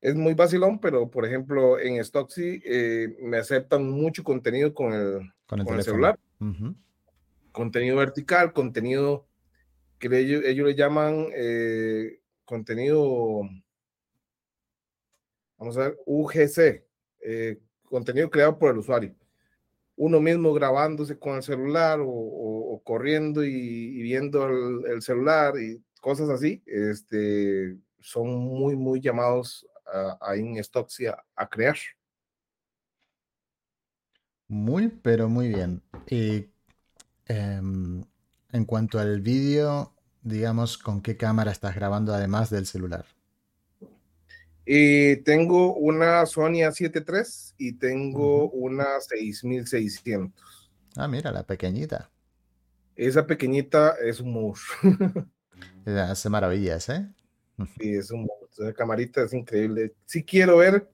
[0.02, 5.32] Es muy vacilón, pero por ejemplo en Stocksy eh, me aceptan mucho contenido con el,
[5.46, 6.20] con el, celular.
[7.52, 9.28] Contenido vertical, contenido
[10.00, 13.42] que ellos, ellos le llaman eh, contenido,
[15.58, 16.84] vamos a ver, UGC,
[17.22, 19.16] eh, contenido creado por el usuario.
[19.96, 26.64] Uno mismo grabándose con el celular o, corriendo y, viendo el, celular y cosas así,
[26.66, 31.78] este, son muy, muy llamados a, en Stocksy a, crear.
[34.48, 35.82] Muy, pero muy bien.
[36.08, 36.50] Y
[37.28, 38.04] em,
[38.52, 43.06] en cuanto al vídeo, digamos, ¿con qué cámara estás grabando además del celular?
[44.66, 50.72] Y tengo una Sony A7 III y tengo una 6600.
[50.96, 52.12] Ah, mira, la pequeñita.
[52.96, 54.54] Esa pequeñita es un.
[55.86, 57.08] Hace maravillas, ¿eh?
[57.80, 58.28] Sí, es un.
[58.52, 59.94] Esa camarita es increíble.
[60.06, 60.90] Si quiero ver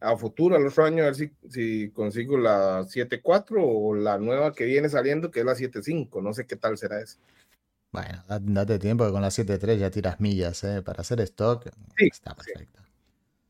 [0.00, 4.52] a futuro, al otro año, a ver si, si consigo la 7.4 o la nueva
[4.52, 6.22] que viene saliendo, que es la 7.5.
[6.22, 7.18] No sé qué tal será esa.
[7.92, 10.80] Bueno, date tiempo que con la 7.3 ya tiras millas, ¿eh?
[10.82, 12.80] Para hacer stock está perfecto.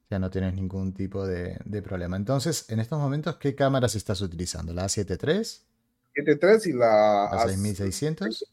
[0.08, 2.16] Ya no tienes ningún tipo de, problema.
[2.16, 4.72] Entonces, en estos momentos, ¿qué cámaras estás utilizando?
[4.72, 8.52] ¿La A7 7.3 y la, ¿La 6600?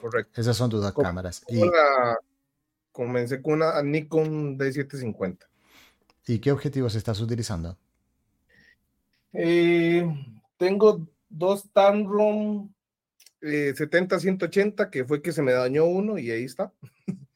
[0.00, 0.40] Correcto.
[0.40, 1.42] Esas son tus dos cámaras.
[1.48, 1.62] Y...
[2.92, 5.38] comencé con una Nikon D750.
[6.26, 7.76] ¿Y qué objetivos estás utilizando?
[9.32, 10.04] Eh,
[10.56, 12.72] tengo dos Tamron
[13.40, 16.72] 70-180, eh, que fue que se me dañó uno y ahí está.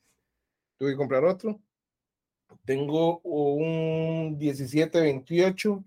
[0.78, 1.60] Tuve que comprar otro.
[2.64, 5.84] Tengo un 17-28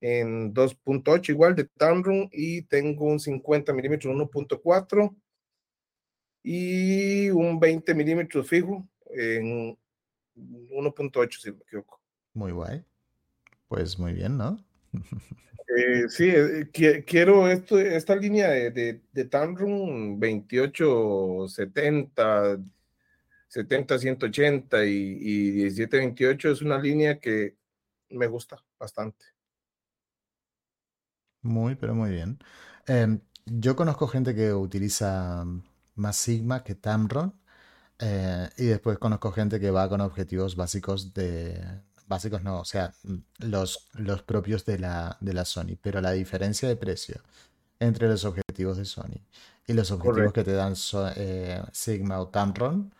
[0.00, 5.14] en 2.8 igual de Tamron y tengo un 50 milímetros 1.4
[6.42, 9.76] y un 20 milímetros fijo en
[10.36, 12.00] 1.8, si me equivoco.
[12.34, 12.84] Muy guay.
[13.68, 14.64] Pues muy bien, ¿no?
[15.74, 16.68] Eh, sí, eh,
[17.06, 22.58] quiero esto, esta línea de, de, de Tamron 28, 70,
[23.48, 27.56] 70, 180 y, y 17, 28 es una línea que
[28.10, 29.24] me gusta bastante.
[31.42, 32.38] Muy, pero muy bien.
[32.86, 35.44] Em, yo conozco gente que utiliza
[35.94, 37.34] más Sigma que Tamron
[37.98, 41.62] eh, y después conozco gente que va con objetivos básicos de...
[42.08, 42.92] Básicos no, o sea,
[43.38, 45.78] los, los propios de la, de la Sony.
[45.80, 47.22] Pero la diferencia de precio
[47.78, 49.22] entre los objetivos de Sony
[49.66, 50.74] y los objetivos que te dan
[51.16, 52.92] eh, Sigma o Tamron,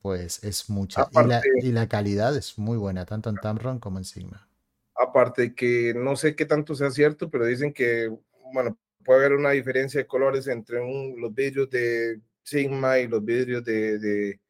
[0.00, 1.08] pues es mucha.
[1.12, 4.48] y, la, y, la, calidad es muy buena, tanto en Tamron como en Sigma.
[4.96, 8.10] Aparte que no sé qué tanto sea cierto, pero dicen que,
[8.52, 10.80] bueno, puede haber una diferencia de colores entre
[11.16, 14.40] los vidrios de Sigma y los vidrios de, de,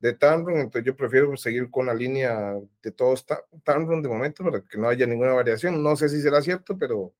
[0.00, 3.24] de Tamron, entonces yo prefiero seguir con la línea de todos
[3.62, 5.82] Tamron de momento para que no haya ninguna variación.
[5.82, 7.14] No sé si será cierto, pero...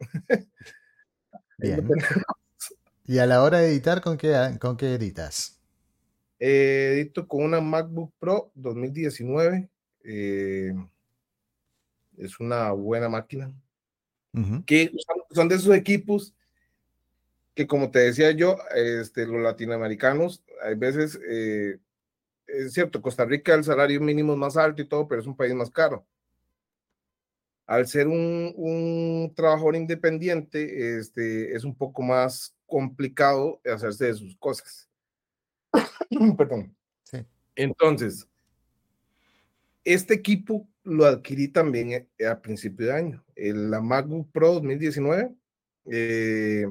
[1.58, 1.88] Bien.
[3.06, 5.60] ¿Y a la hora de editar, con qué, con qué editas?
[6.38, 9.68] Eh, edito con una MacBook Pro 2019.
[10.04, 10.74] Eh,
[12.16, 13.52] es una buena máquina.
[14.66, 14.90] Que
[15.30, 16.34] son de esos equipos
[17.54, 21.78] que como te decía yo, este, los latinoamericanos, hay veces, eh,
[22.46, 25.36] es cierto, Costa Rica el salario mínimo es más alto y todo, pero es un
[25.36, 26.04] país más caro.
[27.66, 34.36] Al ser un, un trabajador independiente, este, es un poco más complicado hacerse de sus
[34.36, 34.90] cosas.
[36.36, 36.76] Perdón.
[37.04, 37.24] Sí.
[37.54, 38.28] Entonces,
[39.84, 43.24] este equipo lo adquirí también eh, a principio de año.
[43.36, 45.34] La MacBook Pro 2019.
[45.90, 46.66] Eh,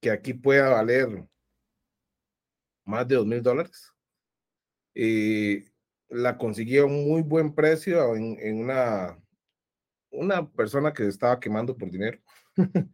[0.00, 1.26] que aquí pueda valer
[2.84, 3.92] más de dos mil dólares.
[4.94, 5.64] y
[6.08, 9.18] la conseguí a un muy buen precio en, en, una,
[10.10, 12.20] una persona que estaba quemando por dinero.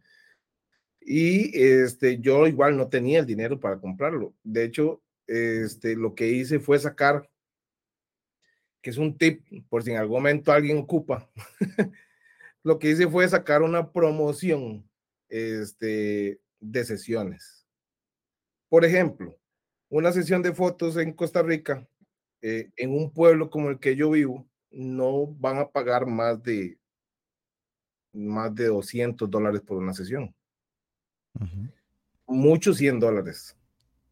[0.99, 4.33] y este, yo igual no tenía el dinero para comprarlo.
[4.43, 7.29] De hecho, este, lo que hice fue sacar,
[8.83, 11.31] que es un tip por si en algún momento alguien ocupa.
[12.63, 14.87] lo que hice fue sacar una promoción
[15.29, 17.65] este, de sesiones.
[18.67, 19.39] Por ejemplo,
[19.89, 21.87] una sesión de fotos en Costa Rica,
[22.41, 26.77] eh, en un pueblo como el que yo vivo, no van a pagar más de
[28.11, 30.35] más de 200 dólares por una sesión.
[32.27, 33.55] Muchos 100 dólares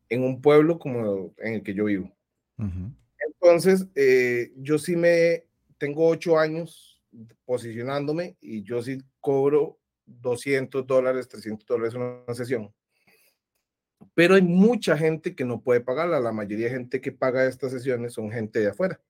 [0.10, 2.12] en un pueblo como en el que yo vivo.
[3.41, 5.45] Entonces, eh, yo sí me
[5.80, 7.01] tengo ocho años
[7.45, 12.71] posicionándome y yo sí cobro 200 dólares, 300 dólares una sesión.
[14.13, 16.19] Pero hay mucha gente que no puede pagarla.
[16.19, 19.01] La mayoría de gente que paga estas sesiones son gente de afuera.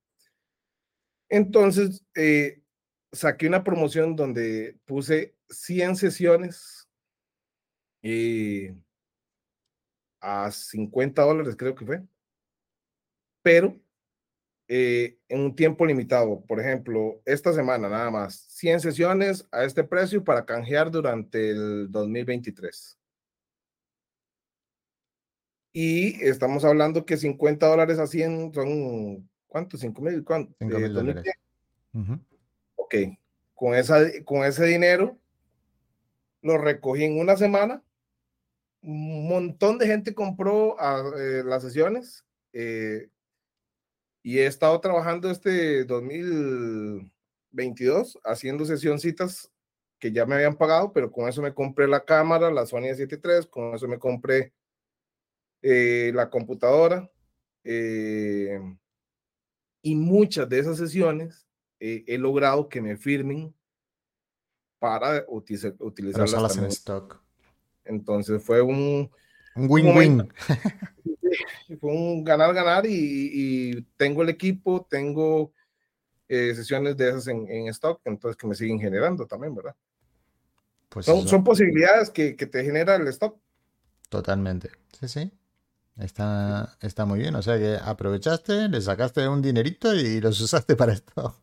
[1.28, 2.62] Entonces, eh,
[3.12, 6.88] saqué una promoción donde puse 100 sesiones
[8.02, 8.68] y
[10.20, 12.02] a 50 dólares, creo que fue.
[13.42, 13.78] Pero
[14.74, 16.40] eh, en un tiempo limitado.
[16.46, 21.90] Por ejemplo, esta semana nada más, 100 sesiones a este precio para canjear durante el
[21.90, 22.98] 2023.
[25.74, 29.76] Y estamos hablando que 50 dólares a 100 son, ¿cuánto?
[29.76, 30.54] 5 mil, ¿cuánto?
[30.58, 31.24] 5 mil dólares.
[32.76, 32.94] Ok,
[33.52, 35.18] con, esa, con ese dinero
[36.40, 37.82] lo recogí en una semana
[38.80, 43.10] un montón de gente compró a, eh, las sesiones eh,
[44.22, 49.52] y he estado trabajando este 2022 haciendo sesioncitas
[49.98, 53.20] que ya me habían pagado, pero con eso me compré la cámara, la Sony A7
[53.22, 54.52] III, con eso me compré
[55.62, 57.10] eh, la computadora
[57.64, 58.58] y
[59.94, 61.46] muchas de esas sesiones
[61.78, 63.54] he logrado que me firmen
[64.82, 67.22] para utilizar, utilizarlas en stock.
[67.84, 69.08] Entonces fue un...
[69.54, 70.32] Un win-win.
[71.80, 75.52] Fue un ganar-ganar y, tengo el equipo, tengo
[76.28, 79.74] eh, sesiones de esas en, stock, entonces que me siguen generando también, ¿verdad?
[80.88, 83.38] Pues son, son posibilidades que, que, te genera el stock.
[84.10, 84.70] Totalmente.
[85.00, 85.32] Sí, sí.
[85.98, 87.34] Está, está muy bien.
[87.34, 91.36] O sea que aprovechaste, le sacaste un dinerito y los usaste para esto.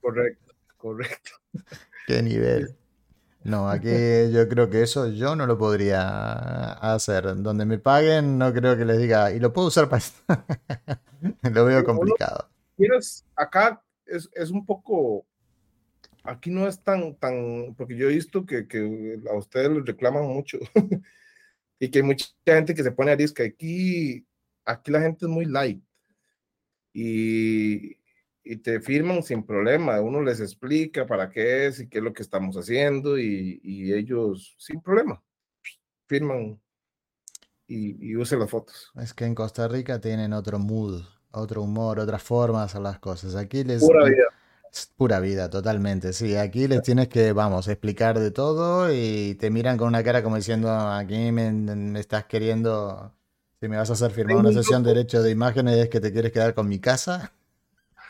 [0.00, 1.30] correcto, correcto.
[2.06, 2.76] Qué nivel.
[3.44, 3.88] No, aquí
[4.32, 7.24] yo creo que eso yo no lo podría hacer.
[7.42, 10.20] Donde me paguen, no creo que les diga, y lo puedo usar para esto.
[11.42, 12.48] lo veo complicado.
[13.36, 15.26] acá es, es, un poco,
[16.24, 20.24] aquí no es tan, tan, porque yo he visto que, que a ustedes les reclaman
[20.24, 20.58] mucho
[21.78, 23.44] y que hay mucha gente que se pone a risca.
[23.44, 24.26] Aquí,
[24.64, 25.82] aquí la gente es muy light.
[26.92, 27.96] Y,
[28.44, 30.00] y te firman sin problema.
[30.00, 33.92] Uno les explica para qué es y qué es lo que estamos haciendo y, y
[33.94, 35.22] ellos sin problema
[36.06, 36.60] firman
[37.66, 38.92] y, y, usan las fotos.
[39.00, 42.98] Es que en Costa Rica tienen otro mood, otro humor, otra forma de hacer las
[42.98, 43.34] cosas.
[43.34, 43.82] Aquí les...
[43.82, 44.24] Pura vida.
[44.96, 46.12] Pura vida, totalmente.
[46.12, 50.22] Sí, aquí les tienes que, vamos, explicar de todo y te miran con una cara
[50.22, 53.14] como diciendo, aquí me, me estás queriendo,
[53.60, 56.12] si me vas a hacer firmar una sesión de derecho de imágenes es que te
[56.12, 57.32] quieres quedar con mi casa.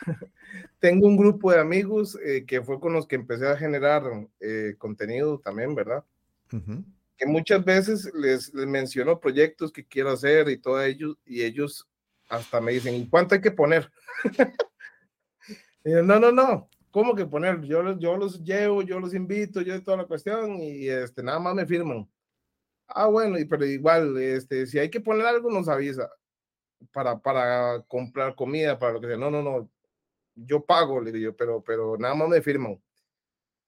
[0.79, 4.03] Tengo un grupo de amigos eh, que fue con los que empecé a generar
[4.39, 6.03] eh, contenido también, ¿verdad?
[7.17, 11.87] Que muchas veces les, les, menciono proyectos que quiero hacer y todo ello, y ellos
[12.29, 13.91] hasta me dicen, ¿y cuánto hay que poner?
[15.83, 17.61] no, no, no, ¿cómo que poner?
[17.61, 21.53] Yo, yo los llevo, yo los invito, yo toda la cuestión y este, nada más
[21.53, 22.09] me firman.
[22.87, 26.09] Ah, bueno, y, pero igual, este, si hay que poner algo, nos avisa
[26.91, 29.17] para, para comprar comida, para lo que sea.
[29.17, 29.69] No, no, no,
[30.35, 32.81] yo pago, le digo, pero, pero nada más me firman.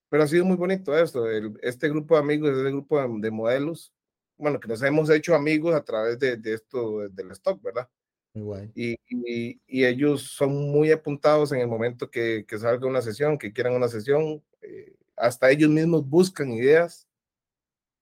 [0.10, 1.26] Pero ha sido muy bonito esto,
[1.62, 3.94] este grupo de amigos, este grupo de, modelos,
[4.38, 7.90] bueno, que nos hemos hecho amigos a través de, de esto, del stock, ¿verdad?
[8.76, 13.38] Y, y, y, ellos son muy apuntados en el momento que, que salga una sesión,
[13.38, 17.08] que quieran una sesión, eh, hasta ellos mismos buscan ideas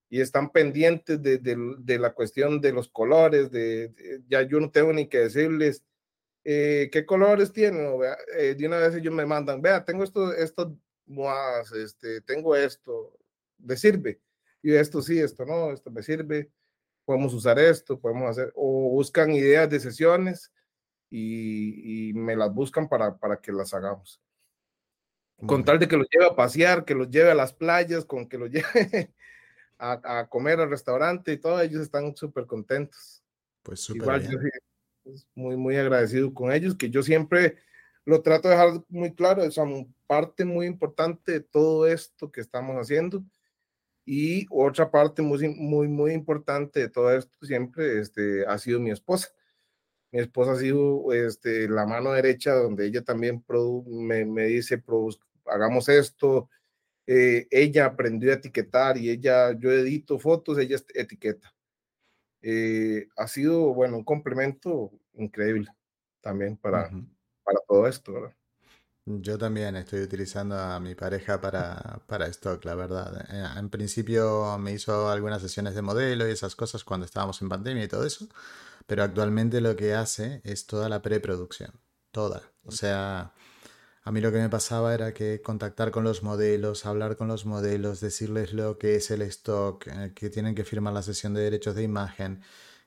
[0.10, 4.72] y están pendientes de, de, de la cuestión de los colores, de, ya yo no
[4.72, 5.84] tengo ni que decirles,
[6.48, 8.00] eh, ¿qué colores tienen?
[8.38, 10.78] Eh, de una vez ellos me mandan, vea, tengo esto, esto,
[11.76, 13.18] este, tengo esto,
[13.58, 14.22] ¿me sirve?
[14.62, 16.52] Y esto sí, esto no, esto me sirve,
[17.04, 20.54] podemos usar esto, podemos hacer, o buscan ideas de sesiones
[21.10, 24.22] y, y me las buscan para, para que las hagamos.
[25.48, 28.30] Con tal de que los lleve a pasear, que los lleve a las playas, con
[28.30, 29.14] que los lleve
[29.80, 33.24] a, a comer al restaurante y todo, ellos están súper contentos.
[33.64, 34.52] Pues súper Igual bien
[35.34, 37.58] muy, muy agradecido con ellos, que yo siempre
[38.06, 42.76] lo trato de dejar muy claro, son parte muy importante de todo esto que estamos
[42.76, 43.24] haciendo.
[44.06, 48.92] Y otra parte muy, muy, muy importante de todo esto siempre este, ha sido mi
[48.92, 49.30] esposa.
[50.12, 53.44] Mi esposa ha sido este, la mano derecha donde ella también
[53.88, 54.82] me, me, dice,
[55.46, 56.50] hagamos esto.
[57.08, 61.55] Eh, ella aprendió a etiquetar y ella, yo edito fotos, ella etiqueta.
[62.48, 65.68] Eh, ha sido, bueno, un complemento increíble
[66.22, 66.92] también para,
[67.44, 68.36] para todo esto, ¿verdad?
[69.08, 73.26] Yo también estoy utilizando a mi pareja para, para stock, la verdad.
[73.32, 77.50] Eh, en principio me hizo algunas sesiones de modelo y esas cosas cuando estábamos en
[77.50, 78.28] pandemia y todo eso,
[78.86, 81.72] pero actualmente lo que hace es toda la preproducción,
[82.12, 82.44] toda.
[82.64, 83.34] O sea,
[84.08, 87.48] a mí lo que me pasaba era que contactar con los modelos, hablar con los
[87.48, 91.42] modelos, decirles lo que es el stock, eh, que tienen que firmar la sesión de
[91.42, 92.44] derechos de imagen,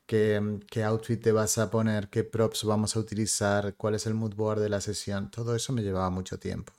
[0.06, 4.06] qué, mm, qué outfit te vas a poner, qué props vamos a utilizar, cuál es
[4.06, 5.28] el mood board de la sesión.
[5.28, 6.72] Todo eso me llevaba mucho tiempo.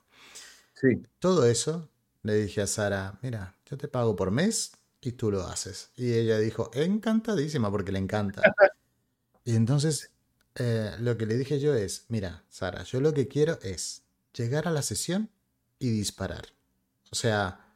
[0.74, 1.04] Sí.
[1.20, 1.90] Todo eso
[2.24, 4.72] le dije a Sara, mira, yo te pago por mes
[5.02, 5.92] y tú lo haces.
[5.98, 8.42] Y ella dijo, encantadísima porque le encanta.
[9.44, 10.12] y entonces
[10.56, 14.04] eh, lo que le dije yo es, mira, Sara, yo lo que quiero es
[14.34, 15.30] llegar a la sesión
[15.80, 16.54] y disparar.
[17.12, 17.74] O sea,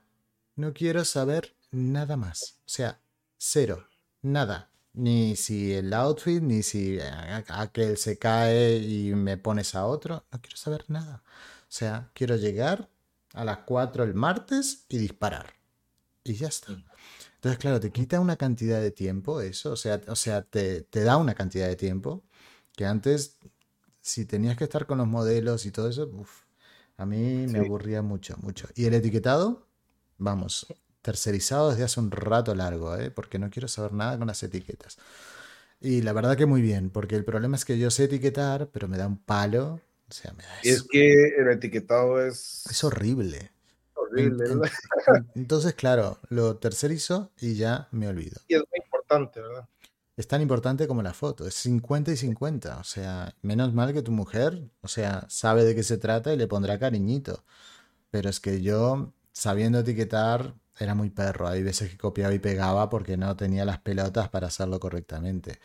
[0.56, 2.60] no quiero saber nada más.
[2.66, 3.00] O sea,
[3.38, 3.88] cero,
[4.22, 4.70] nada.
[4.94, 7.00] Ni si el outfit, ni si
[7.48, 10.26] aquel se cae y me pones a otro.
[10.32, 11.24] No quiero saber nada.
[11.26, 12.90] O sea, quiero llegar
[13.34, 15.54] a las 4 el martes y disparar.
[16.24, 16.74] Y ya está.
[17.36, 21.18] Entonces, claro, te quita una cantidad de tiempo eso, o sea, o sea te, da
[21.18, 22.24] una cantidad de tiempo
[22.74, 23.38] que antes,
[24.02, 26.10] si tenías que estar con los modelos y todo eso,
[26.98, 28.68] a mí me aburría mucho, mucho.
[28.76, 29.68] Y el etiquetado,
[30.18, 30.68] vamos,
[31.02, 33.12] tercerizado desde hace un rato largo, ¿eh?
[33.12, 34.98] porque no quiero saber nada con las etiquetas.
[35.80, 38.88] Y la verdad que muy bien, porque el problema es que yo sé etiquetar, pero
[38.88, 39.82] me da un palo.
[40.10, 42.66] O sea, me da Es que el etiquetado es...
[42.70, 43.52] Es horrible.
[43.96, 44.46] Horrible.
[45.36, 48.40] Entonces, claro, lo tercerizo y ya me olvido.
[48.48, 49.68] Y es muy importante, ¿verdad?
[50.16, 52.78] Es tan importante como la foto, es 50 y 50.
[52.78, 56.38] O sea, menos mal que tu mujer, o sea, sabe de qué se trata y
[56.38, 57.44] le pondrá cariñito.
[58.12, 61.48] Pero es que yo, sabiendo etiquetar, era muy perro.
[61.48, 65.60] Hay veces que copiaba y pegaba porque no tenía las pelotas para hacerlo correctamente.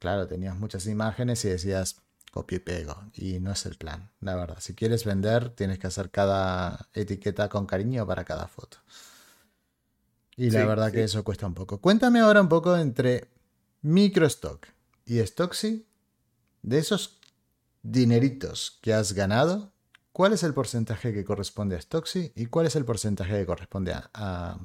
[0.00, 2.96] Claro, tenías muchas imágenes y decías copio y pego.
[3.14, 4.56] Y no es el plan, la verdad.
[4.58, 8.78] Si quieres vender, tienes que hacer cada etiqueta con cariño para cada foto.
[10.36, 11.80] Y la verdad que eso cuesta un poco.
[11.80, 13.28] Cuéntame ahora un poco entre
[13.82, 14.66] microstock
[15.04, 15.86] y Stocksy,
[16.62, 17.20] de esos
[17.82, 19.72] dineritos que has ganado,
[20.12, 23.94] ¿Cuál es el porcentaje que corresponde a Stoxy y cuál es el porcentaje que corresponde
[23.94, 24.58] a,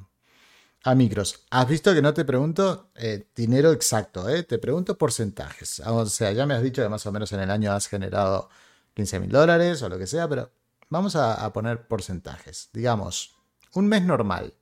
[0.83, 1.45] a, micros?
[1.49, 4.43] Has visto que no te pregunto eh, dinero exacto, eh?
[4.43, 5.81] te pregunto porcentajes.
[5.85, 8.49] O sea, ya me has dicho que más o menos en el año has generado
[8.93, 10.51] 15 mil dólares o lo que sea, pero
[10.89, 12.69] vamos a, poner porcentajes.
[12.73, 13.37] Digamos,
[13.73, 14.53] un mes normal.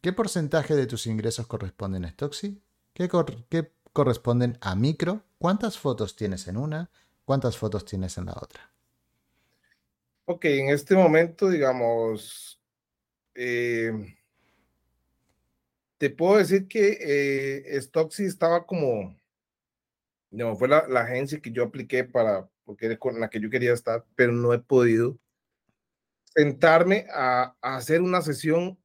[0.00, 2.60] ¿Qué porcentaje de tus ingresos corresponden a Stoxy?
[2.98, 3.08] ¿Qué,
[3.48, 5.22] ¿Qué corresponden a micro?
[5.38, 6.90] ¿Cuántas fotos tienes en una?
[7.24, 8.72] ¿Cuántas fotos tienes en la otra?
[10.24, 12.60] Ok, en este momento, digamos,
[13.36, 13.92] eh,
[15.96, 19.16] te puedo decir que eh, Stocksy estaba como,
[20.32, 24.04] no, fue la, agencia que yo apliqué para, porque con la que yo quería estar,
[24.16, 25.16] pero no he podido
[26.34, 28.76] sentarme a, hacer una sesión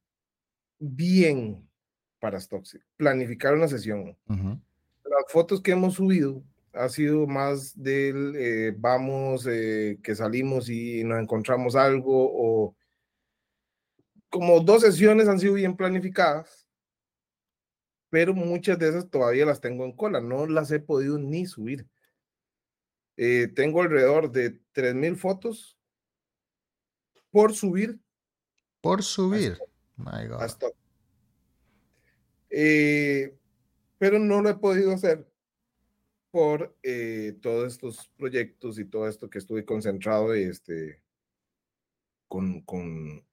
[0.78, 1.63] bien
[2.24, 4.16] para Stocksy, planificar una sesión.
[4.26, 11.04] Las fotos que hemos subido ha sido más del eh, vamos, eh, que salimos y
[11.04, 12.74] nos encontramos algo, o
[14.30, 16.66] como dos sesiones han sido bien planificadas,
[18.08, 21.86] pero muchas de esas todavía las tengo en cola, no las he podido ni subir.
[23.18, 25.78] Eh, tengo alrededor de 3.000 fotos
[27.30, 28.00] por subir.
[28.80, 29.58] Por subir.
[29.98, 30.40] My God.
[33.98, 35.26] Pero no lo he podido hacer
[36.34, 41.00] por eh, todos estos proyectos y todo esto que estuve concentrado este,
[42.26, 43.24] con, con,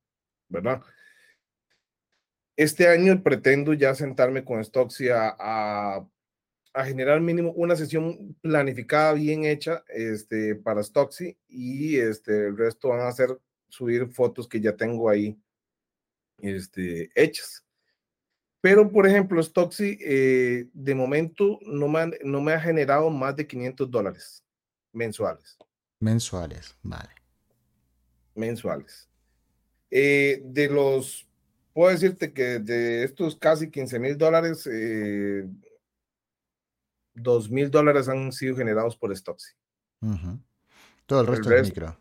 [0.48, 0.84] ¿verdad?
[2.56, 9.46] Este año pretendo ya sentarme con Stoxy a, a, generar mínimo una sesión planificada, bien
[9.46, 13.36] hecha este, para Stoxy y este, el resto van a ser
[13.68, 15.36] subir fotos que ya tengo ahí
[16.38, 17.66] este, hechas.
[18.62, 23.48] Pero, por ejemplo, Stoxy eh, de momento no me, no me ha generado más de
[23.48, 24.44] 500 dólares
[24.94, 25.58] mensuales.
[26.00, 27.10] Mensuales, vale.
[28.36, 29.10] Mensuales.
[29.90, 31.28] Eh, de los,
[31.74, 35.48] puedo decirte que de estos casi 15 mil dólares, eh,
[37.16, 39.54] 2 mil dólares han sido generados por Stoxy.
[41.06, 41.98] Todo el resto es micro.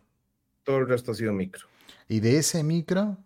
[0.63, 1.67] Todo el resto ha sido micro.
[2.07, 3.17] Y de ese micro,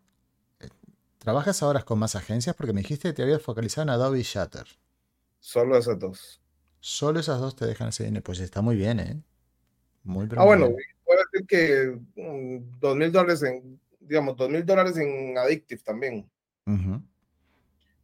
[1.26, 2.56] ¿Trabajas ahora con más agencias?
[2.56, 4.68] Porque me dijiste que te habías focalizado en Adobe y Shutter.
[5.40, 6.40] Solo esas dos.
[6.80, 8.24] Solo esas dos te dejan ese dinero.
[8.24, 9.20] Pues está muy bien, ¿eh?
[10.04, 10.40] Muy bien.
[10.40, 10.70] Ah, bueno,
[11.04, 16.30] puedo decir que mm, dos mil dólares en, digamos, dos mil dólares en Addictive también.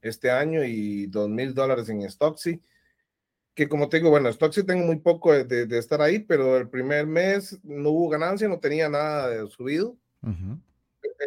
[0.02, 2.60] Este año y dos mil dólares en Stocksy.
[3.54, 7.06] Que como te digo, bueno, Stocksy tengo muy poco de, estar ahí, pero el primer
[7.06, 9.96] mes no hubo ganancia, no tenía nada de subido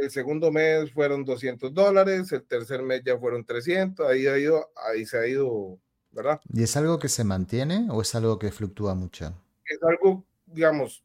[0.01, 4.71] el segundo mes fueron 200 dólares, el tercer mes ya fueron 300, ahí, ha ido,
[4.77, 5.79] ahí se ha ido,
[6.11, 6.41] ¿verdad?
[6.53, 9.35] ¿Y es algo que se mantiene o es algo que fluctúa mucho?
[9.67, 11.05] Es algo, digamos,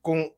[0.00, 0.32] con,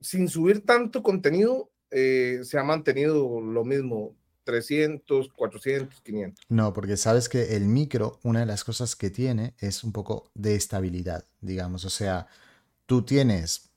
[0.00, 4.14] sin subir tanto contenido, eh, se ha mantenido lo mismo,
[4.44, 6.44] 300, 400, 500.
[6.48, 10.30] No, porque sabes que el micro, una de las cosas que tiene es un poco
[10.34, 11.84] de estabilidad, digamos.
[11.84, 12.28] O sea,
[12.86, 13.70] tú tienes,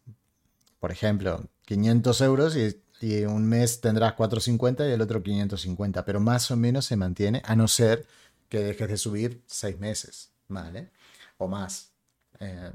[0.79, 6.19] por ejemplo, 500 euros y y un mes tendrás 450 y el otro 550, pero
[6.19, 8.05] más o menos se mantiene, a no ser
[8.49, 10.89] que dejes de subir seis meses, ¿vale?
[11.37, 11.91] O más.
[12.39, 12.71] Eh,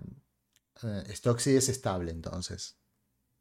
[0.82, 2.76] eh, es estable entonces.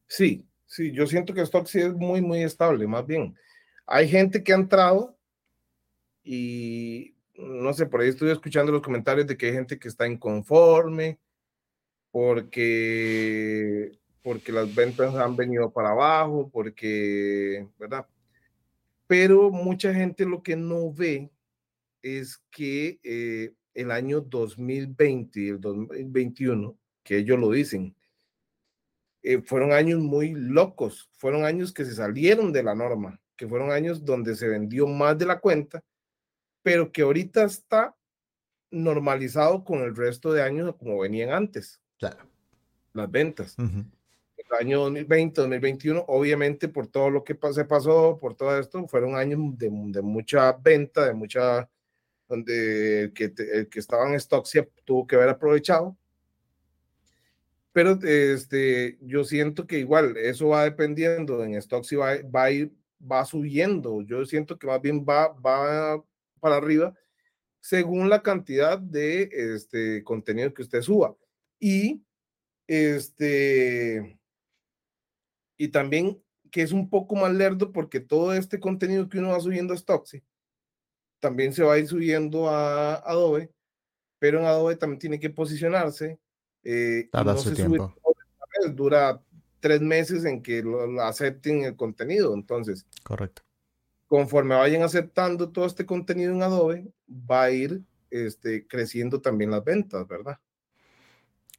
[0.07, 3.35] Sí, sí, yo siento que Stocksy es muy, muy estable, más bien.
[3.85, 5.17] Hay gente que ha entrado
[6.23, 10.07] y no sé, por ahí estoy escuchando los comentarios de que hay gente que está
[10.07, 11.19] inconforme
[12.11, 18.05] porque porque las ventas han venido para abajo, porque, ¿verdad?
[19.07, 21.31] Pero mucha gente lo que no ve
[22.01, 27.95] es que eh, el año 2020 y el 2021, que ellos lo dicen,
[29.23, 33.71] eh, fueron años muy locos, fueron años que se salieron de la norma, que fueron
[33.71, 35.83] años donde se vendió más de la cuenta,
[36.63, 37.95] pero que ahorita está
[38.71, 41.79] normalizado con el resto de años como venían antes.
[41.97, 42.27] Claro.
[42.93, 43.55] Las ventas.
[43.57, 43.85] El
[44.59, 49.39] año 2020, 2021, obviamente por todo lo que se pasó, por todo esto, fueron años
[49.57, 51.69] de, de mucha venta, de mucha,
[52.27, 54.47] donde el que, el que estaba en stock
[54.85, 55.97] tuvo que haber aprovechado.
[57.73, 62.51] Pero este, yo siento que igual eso va dependiendo en stock si va, va a
[62.51, 62.71] ir,
[63.01, 64.01] va subiendo.
[64.01, 66.03] Yo siento que más bien va, va
[66.39, 66.93] para arriba
[67.61, 71.15] según la cantidad de este contenido que usted suba.
[71.59, 72.01] Y
[72.67, 74.19] este
[75.61, 79.39] y también que es un poco más lerdo porque todo este contenido que uno va
[79.39, 80.23] subiendo a Stocksy
[81.19, 83.51] también se va a ir subiendo a Adobe,
[84.17, 86.19] pero en Adobe también tiene que posicionarse.
[86.63, 87.93] Eh, no su tiempo.
[88.73, 89.21] dura
[89.59, 92.87] tres meses en que lo, acepten el contenido, entonces.
[93.03, 93.43] Correcto.
[94.07, 99.63] Conforme vayan aceptando todo este contenido en Adobe, va a ir este, creciendo también las
[99.63, 100.39] ventas, ¿verdad?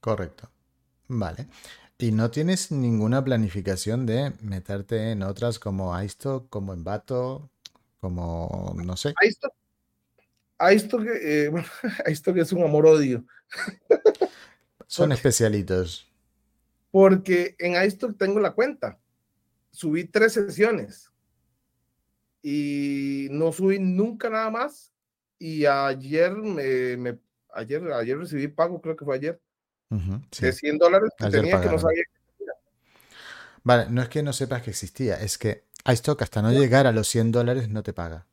[0.00, 0.50] Correcto.
[1.06, 1.46] Vale.
[1.98, 7.50] ¿Y no tienes ninguna planificación de meterte en otras como iStock, como Envato,
[8.00, 9.14] como no sé?
[9.24, 9.52] iStock,
[10.74, 11.66] iStock, eh, bueno,
[12.06, 13.24] iStock es un amor-odio.
[14.86, 16.10] Son especialitos.
[16.90, 18.98] Porque en iStock tengo la cuenta.
[19.70, 21.12] Subí tres sesiones
[22.42, 24.92] y no subí nunca nada más.
[25.38, 27.18] Y ayer me,
[27.54, 29.40] ayer, ayer recibí pago, creo que fue ayer,
[30.40, 32.22] de 100 dólares que tenía que no sabía que
[33.64, 36.92] Vale, no es que no sepas que existía, es que iStock hasta no llegar a
[36.92, 38.26] los 100 dólares no te paga.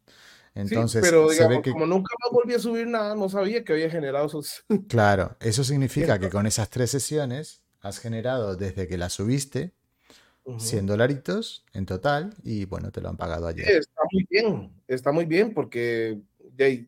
[0.55, 4.26] Entonces, pero digamos, como nunca más volví a subir nada, no sabía que había generado
[4.26, 4.66] esos.
[4.88, 9.74] Claro, eso significa que con esas tres sesiones has generado desde que la subiste
[10.57, 13.70] 100 dolaritos en total y bueno, te lo han pagado ayer.
[13.70, 16.88] está muy bien, está muy bien porque de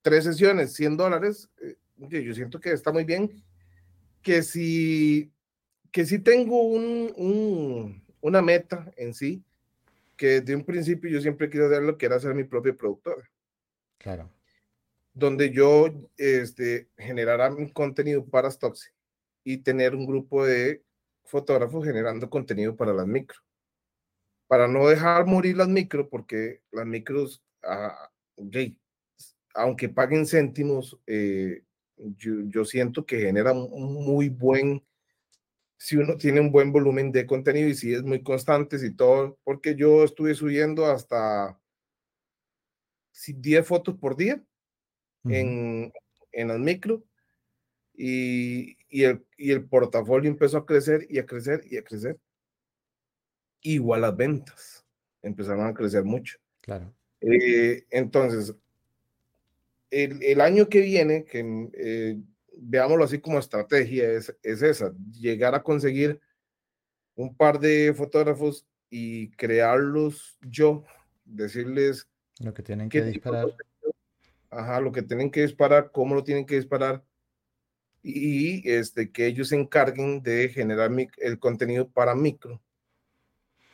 [0.00, 1.76] tres sesiones, 100 dólares, eh,
[2.24, 3.44] yo siento que está muy bien
[4.22, 5.32] que si,
[5.90, 9.42] que si tengo un, una meta en sí,
[10.16, 13.30] que de un principio yo siempre quiero hacer lo que era ser mi propio productor.
[13.98, 14.30] Claro.
[15.14, 18.90] Donde yo este, generara mi contenido para Stoxy
[19.44, 20.82] y tener un grupo de
[21.24, 23.38] fotógrafos generando contenido para las micro.
[24.46, 28.10] Para no dejar morir las micro, porque las micros, ah,
[29.54, 31.62] aunque paguen céntimos, eh,
[32.16, 34.84] yo, siento que genera un, muy buen,
[35.76, 39.38] si uno tiene un buen volumen de contenido y si es muy constante, y todo,
[39.44, 41.58] porque yo estuve subiendo hasta
[43.26, 44.42] 10 fotos por día
[45.24, 45.92] en,
[46.32, 47.02] en las micro
[47.94, 52.18] y, y, el, y el portafolio empezó a crecer y a crecer y a crecer.
[53.60, 54.86] Igual las ventas
[55.22, 56.38] empezaron a crecer mucho.
[56.60, 56.94] Claro.
[57.20, 58.54] Eh, entonces,
[59.90, 62.18] el, año que viene, que eh,
[62.56, 66.20] veámoslo así como estrategia, es, es esa, llegar a conseguir
[67.14, 70.84] un par de fotógrafos y crearlos yo,
[71.24, 72.08] decirles
[72.40, 73.54] lo que tienen que disparar.
[74.50, 77.04] Ajá, lo que tienen que disparar, cómo lo tienen que disparar
[78.02, 82.62] y este, que ellos se encarguen de generar el contenido para micro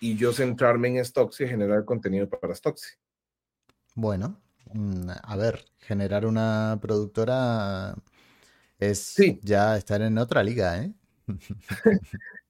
[0.01, 2.95] y yo centrarme en Stocksy y generar contenido para Stocksy.
[3.95, 4.44] Bueno, Mm,
[5.23, 7.95] a ver, generar una productora
[8.79, 10.93] es ya estar en otra liga, ¿eh?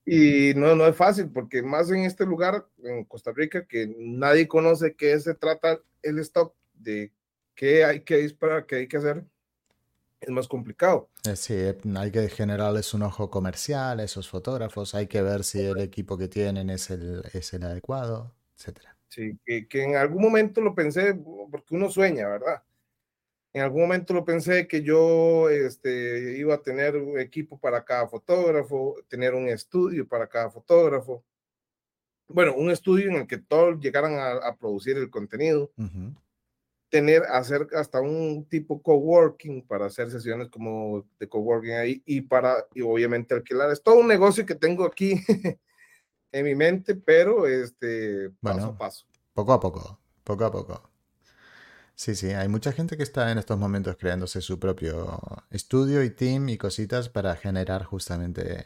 [0.06, 4.48] y no, no es fácil, porque más en este lugar, en Costa Rica, que nadie
[4.48, 7.12] conoce qué se trata el stock, de
[7.54, 9.24] qué hay que disparar, qué hay que hacer,
[10.20, 11.10] es más complicado.
[11.24, 15.44] Eh, sí, eh, hay que generarles un ojo comercial a esos fotógrafos, hay que ver
[15.44, 18.93] si el equipo que tienen es el, es el adecuado, etcétera.
[19.08, 21.14] Sí, que, en algún momento lo pensé,
[21.50, 22.62] porque uno sueña, ¿verdad?
[23.54, 28.08] En algún momento lo pensé que yo este, iba a tener un equipo para cada
[28.08, 31.24] fotógrafo, tener un estudio para cada fotógrafo.
[32.26, 35.70] Bueno, un estudio en el que todos llegaran a, producir el contenido.
[36.88, 42.66] Tener, hacer hasta un tipo coworking para hacer sesiones como de coworking ahí y para,
[42.74, 43.70] y obviamente alquilar.
[43.70, 45.14] Es todo un negocio que tengo aquí
[46.34, 49.06] en mi mente, pero este, paso a paso.
[49.32, 50.90] Poco a poco, poco a poco.
[51.94, 55.20] Sí, sí, hay mucha gente que está en estos momentos creándose su propio
[55.50, 58.64] estudio y team y cositas para generar justamente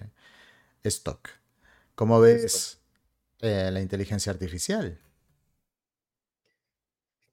[0.83, 1.29] stock.
[1.95, 2.81] ¿Cómo ves
[3.41, 4.99] eh, la inteligencia artificial?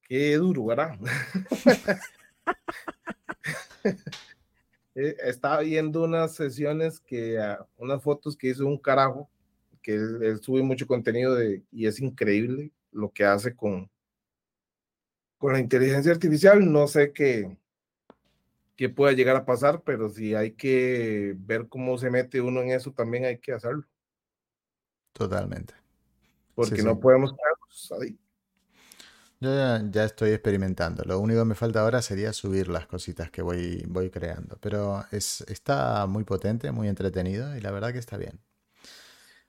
[0.07, 0.99] qué duro, ¿verdad?
[4.97, 9.29] Eh, estaba viendo unas sesiones que, ah, unas fotos que hizo un carajo,
[9.86, 13.88] que él, sube mucho contenido de, y es increíble lo que hace con,
[15.38, 16.71] con la inteligencia artificial.
[16.71, 17.55] No sé qué,
[18.75, 22.71] qué pueda llegar a pasar, pero si hay que ver cómo se mete uno en
[22.71, 23.86] eso, también hay que hacerlo.
[25.13, 25.75] Totalmente.
[26.55, 28.17] Porque no podemos quedarnos ahí.
[29.39, 29.51] Yo
[29.91, 31.03] ya, estoy experimentando.
[31.03, 34.57] Lo único que me falta ahora sería subir las cositas que voy, voy creando.
[34.61, 38.39] Pero es, está muy potente, muy entretenido y la verdad que está bien.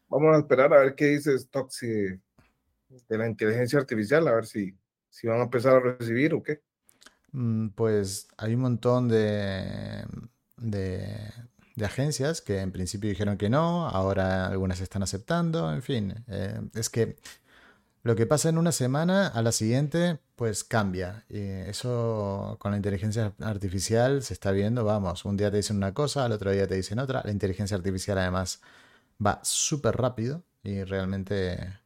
[0.08, 4.76] Vamos a esperar a ver qué dice Stoxy de, la inteligencia artificial, a ver si,
[5.10, 6.62] si van a empezar a recibir o qué.
[7.32, 10.04] Mm, pues hay un montón de,
[10.56, 11.32] de,
[11.84, 16.14] agencias que en principio dijeron que no, ahora algunas están aceptando, en fin.
[16.28, 17.16] Eh, es que
[18.02, 21.24] lo que pasa en una semana, a la siguiente, pues cambia.
[21.28, 25.92] Y eso con la inteligencia artificial se está viendo, vamos, un día te dicen una
[25.92, 27.22] cosa, al otro día te dicen otra.
[27.24, 28.60] La inteligencia artificial además
[29.24, 31.80] va súper rápido y realmente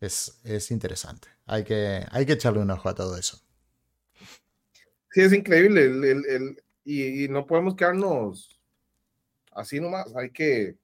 [0.00, 1.28] es, interesante.
[1.46, 3.40] Hay que, hay que echarle un ojo a todo eso.
[5.10, 5.84] Sí, es increíble.
[5.84, 8.60] El, y, no podemos quedarnos
[9.52, 10.14] así nomás.
[10.16, 10.76] Hay que,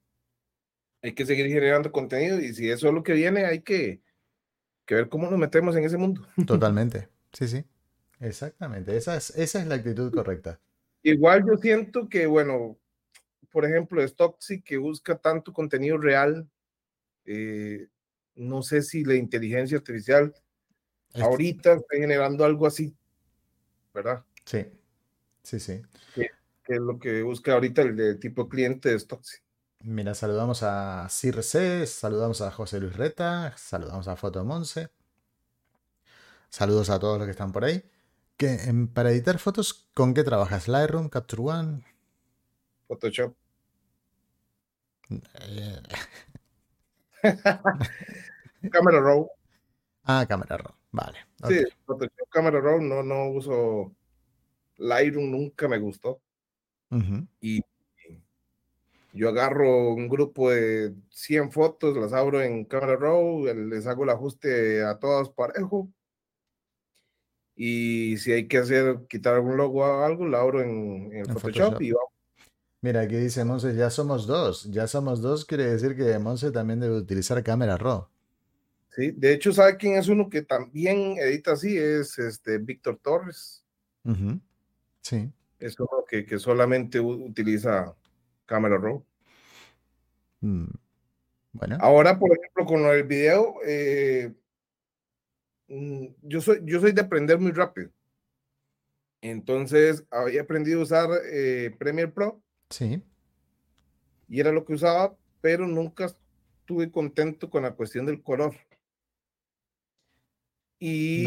[1.03, 4.05] hay que seguir generando contenido y si eso es lo que viene, hay que
[4.85, 6.27] que ver cómo nos metemos en ese mundo.
[6.47, 7.65] Totalmente, sí, sí,
[8.21, 10.61] exactamente, esa es, esa es la actitud correcta.
[11.03, 12.79] Igual yo siento que, bueno,
[13.55, 16.51] por ejemplo, Stocksy que busca tanto contenido real,
[17.25, 17.87] eh,
[18.35, 20.35] no sé si la inteligencia artificial
[21.15, 22.97] ahorita está generando algo así,
[23.95, 24.25] ¿verdad?
[24.45, 24.67] Sí,
[25.45, 25.83] sí, sí.
[26.17, 26.31] Que,
[26.67, 29.37] es lo que busca ahorita el de tipo cliente de Stocksy.
[29.85, 34.89] Mira, saludamos a Circe, saludamos a José Luis Reta, saludamos a Foto Monse.
[36.51, 37.85] Saludos a todos los que están por ahí.
[38.37, 38.59] Que,
[38.93, 40.67] para editar fotos, ¿con qué trabajas?
[40.67, 41.85] ¿Lightroom, Capture One?
[42.89, 43.44] Photoshop.
[48.71, 49.29] Camera Raw.
[50.05, 51.19] Ah, Camera Raw, vale.
[51.49, 53.93] Sí, Photoshop, Camera Raw, no, no uso
[54.77, 56.21] Lightroom, nunca me gustó.
[57.41, 57.61] Y
[59.13, 64.11] yo agarro un grupo de 100 fotos, las abro en Camera Raw, les hago el
[64.11, 65.89] ajuste a todas parejo.
[67.57, 71.93] Y si hay que hacer, quitar algún logo o algo, lo abro en, Photoshop, y
[71.93, 72.14] vamos.
[72.85, 74.71] Mira, aquí dice Monse, ya somos dos.
[74.71, 78.09] Ya somos dos, quiere decir que Monse también debe utilizar Camera Raw.
[78.91, 81.79] Sí, de hecho, ¿sabe quién es uno que también edita así?
[81.79, 83.65] Es este Víctor Torres.
[85.01, 85.33] Sí.
[85.59, 87.97] Es uno que, que solamente utiliza
[88.45, 89.03] Camera Raw.
[90.43, 90.67] Mm,
[91.55, 91.79] bueno.
[91.81, 94.31] Ahora, por ejemplo, con el video, eh,
[95.69, 97.89] mm, yo, soy, yo soy de aprender muy rápido.
[99.23, 102.44] Entonces, había aprendido a usar eh, Premiere Pro.
[102.75, 103.01] Sí.
[104.29, 108.57] Y era lo que usaba, pero nunca estuve contento con la cuestión del color.
[110.81, 111.25] Y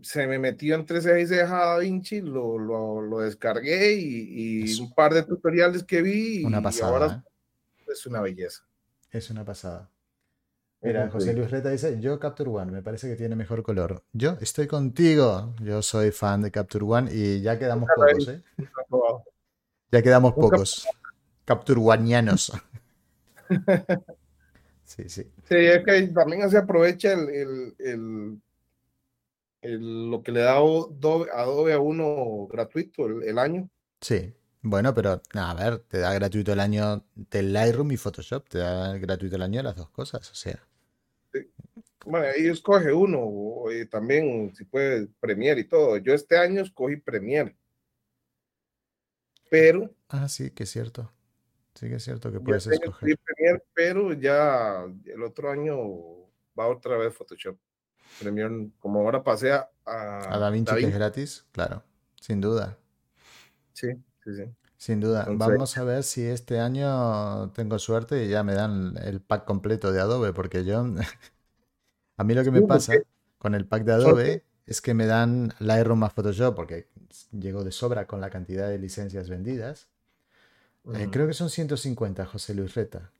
[0.00, 5.22] se me metió entre y ceja Da Vinci, lo, lo, descargué y, un par de
[5.24, 6.44] tutoriales que vi.
[6.44, 6.92] Una pasada.
[6.92, 7.24] ahora
[7.78, 7.84] ¿eh?
[7.92, 8.66] es una belleza.
[9.10, 9.90] Es una pasada.
[10.80, 14.02] Mira, José Luis Reta dice, yo Capture One, me parece que tiene mejor color.
[14.12, 15.54] Yo estoy contigo.
[15.60, 18.42] Yo soy fan de Capture One y ya quedamos pocos, ¿eh?
[19.90, 20.86] Ya quedamos pocos.
[21.44, 22.52] Capture Oneianos.
[24.84, 25.22] sí, sí.
[25.48, 28.40] Sí, es que también se aprovecha el, el
[29.62, 33.68] lo que le da Adobe, a uno gratuito el, año.
[34.00, 34.32] Sí,
[34.62, 38.96] bueno, pero a ver, te da gratuito el año del Lightroom y Photoshop, te da
[38.98, 40.62] gratuito el año de las dos cosas, o sea.
[42.06, 45.98] Bueno, ahí escoge uno, también si puede Premiere y todo.
[45.98, 47.56] Yo este año escogí Premiere.
[49.50, 49.90] Pero.
[50.08, 51.12] Ah, sí, que es cierto.
[51.74, 53.18] Sí, que es cierto que puedes escoger.
[53.18, 55.76] Premiere, pero ya el otro año
[56.58, 57.56] va otra vez Photoshop.
[58.18, 61.84] Premiere, como ahora pasé a, a, DaVinci, que es gratis, claro,
[62.20, 62.78] sin duda.
[63.74, 63.88] Sí,
[64.24, 64.44] sí, sí.
[64.76, 65.26] Sin duda.
[65.28, 69.92] Vamos a ver si este año tengo suerte y ya me dan el pack completo
[69.92, 70.84] de Adobe, porque yo.
[72.16, 72.94] a mí lo que me pasa
[73.38, 76.88] con el pack de Adobe es que me dan Lightroom más Photoshop, porque
[77.32, 79.88] llego de sobra con la cantidad de licencias vendidas.
[80.94, 83.10] Eh, creo que son 150, José Luis Reta.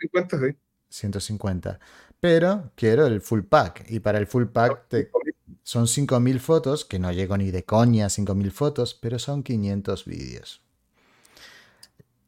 [0.00, 0.56] 50, sí.
[0.90, 1.80] 150.
[2.20, 3.86] Pero quiero el full pack.
[3.88, 4.86] Y para el full pack
[5.62, 10.04] son 5.000 fotos, que no llego ni de coña a 5.000 fotos, pero son 500
[10.04, 10.62] vídeos.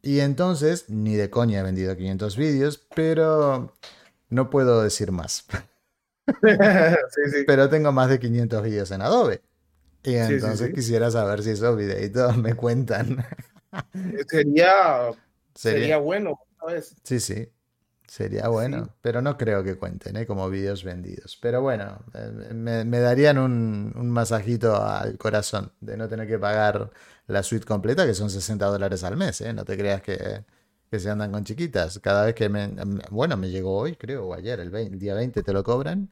[0.01, 3.73] Y entonces, ni de coña he vendido 500 vídeos, pero
[4.29, 5.45] no puedo decir más.
[7.47, 9.41] Pero tengo más de 500 vídeos en Adobe.
[10.03, 13.23] Y entonces quisiera saber si esos videitos me cuentan.
[14.27, 15.11] Sería,
[15.55, 16.95] sería, bueno, ¿sabes?
[17.03, 17.47] Sí, sí.
[18.07, 20.25] Sería bueno, pero no creo que cuenten ¿eh?
[20.25, 21.37] como vídeos vendidos.
[21.41, 26.89] Pero bueno, eh, me, darían un, un, masajito al corazón de no tener que pagar
[27.27, 29.39] la suite completa, que son 60 dólares al mes.
[29.39, 29.53] ¿eh?
[29.53, 30.43] No te creas que,
[30.91, 31.99] que, se andan con chiquitas.
[31.99, 32.67] Cada vez que me...
[33.09, 36.11] Bueno, me llegó hoy, creo, o ayer, el, el día 20 te lo cobran.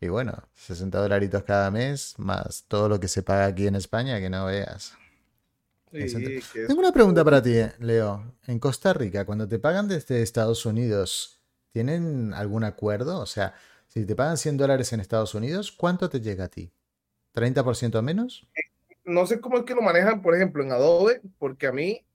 [0.00, 4.20] Y bueno, 60 dolaritos cada mes, más todo lo que se paga aquí en España,
[4.20, 4.96] que no veas.
[5.90, 8.34] Tengo una pregunta para ti, Leo.
[8.46, 11.40] En Costa Rica, cuando te pagan desde Estados Unidos,
[11.72, 13.20] ¿tienen algún acuerdo?
[13.20, 13.54] O sea,
[13.88, 16.70] si te pagan 100 dólares en Estados Unidos, ¿cuánto te llega a ti?
[17.34, 18.46] ¿30% menos?
[19.04, 22.05] No sé cómo es que lo manejan, por ejemplo, en Adobe, porque a mí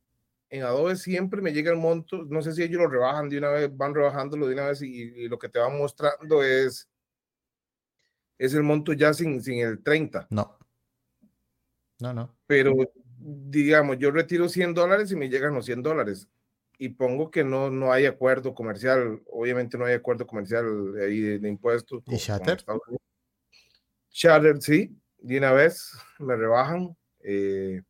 [0.51, 3.49] en Adobe siempre me llega el monto, no sé si ellos lo rebajan de una
[3.49, 6.89] vez, van rebajándolo de una vez y, lo que te van mostrando es,
[8.37, 10.27] es el monto ya sin, sin el 30.
[10.29, 10.59] No.
[11.99, 12.35] No, no.
[12.47, 12.73] Pero
[13.17, 16.27] digamos, yo retiro 100 dólares y me llegan los 100 dólares
[16.77, 20.65] y pongo que no, no hay acuerdo comercial, obviamente no hay acuerdo comercial
[21.01, 22.03] ahí de, impuestos.
[22.07, 22.65] ¿Y Shatter?
[24.09, 26.97] Shatter, sí, de una vez me rebajan.
[27.21, 27.83] Eh,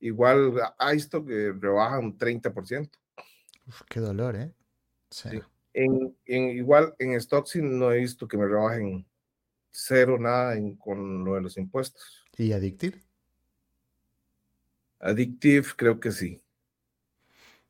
[0.00, 2.90] igual a esto que rebajan un 30%.
[3.66, 4.52] Uf, qué dolor, ¿eh?
[5.10, 5.40] Sí.
[5.72, 9.06] En, en, igual en Stocksin no he visto que me rebajen
[9.70, 12.24] cero nada con lo de los impuestos.
[12.36, 13.00] ¿Y Addictive?
[14.98, 16.42] Addictive, creo que sí.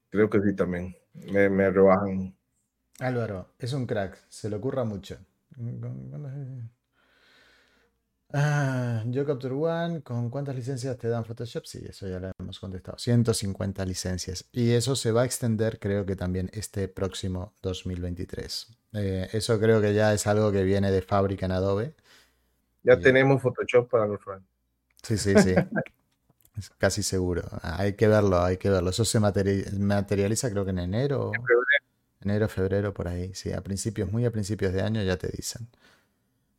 [0.09, 0.97] Creo que sí también.
[1.13, 2.35] Me, me rebajan.
[2.99, 5.19] Álvaro, es un crack, se le ocurra mucho.
[8.33, 11.65] Ah, yo Capture One, ¿con cuántas licencias te dan Photoshop?
[11.67, 12.97] Sí, eso ya lo hemos contestado.
[12.97, 14.49] 150 licencias.
[14.53, 18.69] Y eso se va a extender, creo que también este próximo 2023.
[18.93, 21.95] Eh, eso creo que ya es algo que viene de fábrica en Adobe.
[22.83, 24.45] Ya tenemos Photoshop para los fans.
[25.03, 25.55] Sí, sí, sí.
[26.79, 27.43] casi seguro.
[27.63, 28.91] Hay que verlo, hay que verlo.
[28.91, 31.33] Eso se materializa creo que en enero.
[32.21, 33.35] Enero, febrero, por ahí.
[33.35, 35.69] Sí, a principios, muy a principios de año ya te dicen.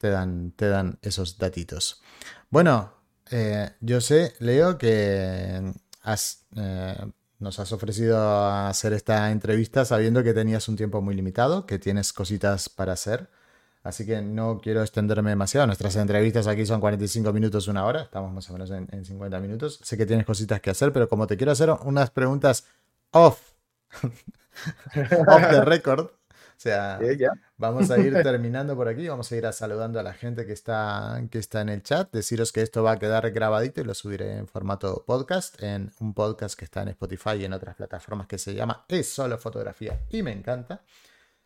[0.02, 2.02] Te dan, te dan esos datitos.
[2.50, 2.92] Bueno,
[3.30, 6.98] eh, yo sé, Leo, que has, eh,
[7.38, 12.14] nos has ofrecido hacer esta entrevista sabiendo que tenías un tiempo muy limitado, que tienes
[12.14, 13.30] cositas para hacer.
[13.84, 15.68] Así que no quiero extenderme demasiado.
[15.68, 18.02] Nuestras entrevistas aquí son 45 minutos, una hora.
[18.02, 19.82] Estamos más o menos en, 50 minutos.
[19.84, 22.66] Sé que tienes cositas que hacer, pero como te quiero hacer unas preguntas
[23.12, 23.52] off,
[24.02, 26.10] off the record.
[26.62, 27.00] O sea,
[27.58, 29.08] vamos a ir terminando por aquí.
[29.08, 32.12] Vamos a ir a saludando a la gente que está, que está en el chat.
[32.14, 36.14] Deciros que esto va a quedar grabadito y lo subiré en formato podcast, en un
[36.14, 40.02] podcast que está en Spotify y en otras plataformas que se llama Es solo fotografía
[40.12, 40.84] y me encanta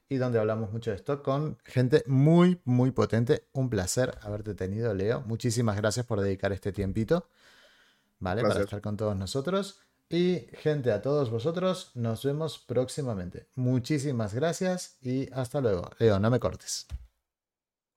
[0.09, 3.47] y donde hablamos mucho de esto con gente muy, muy potente.
[3.53, 5.21] Un placer haberte tenido, Leo.
[5.21, 7.29] Muchísimas gracias por dedicar este tiempito,
[8.19, 8.41] ¿vale?
[8.41, 9.79] Para estar con todos nosotros.
[10.09, 13.47] Y gente, a todos vosotros, nos vemos próximamente.
[13.55, 15.89] Muchísimas gracias y hasta luego.
[15.99, 16.87] Leo, no me cortes.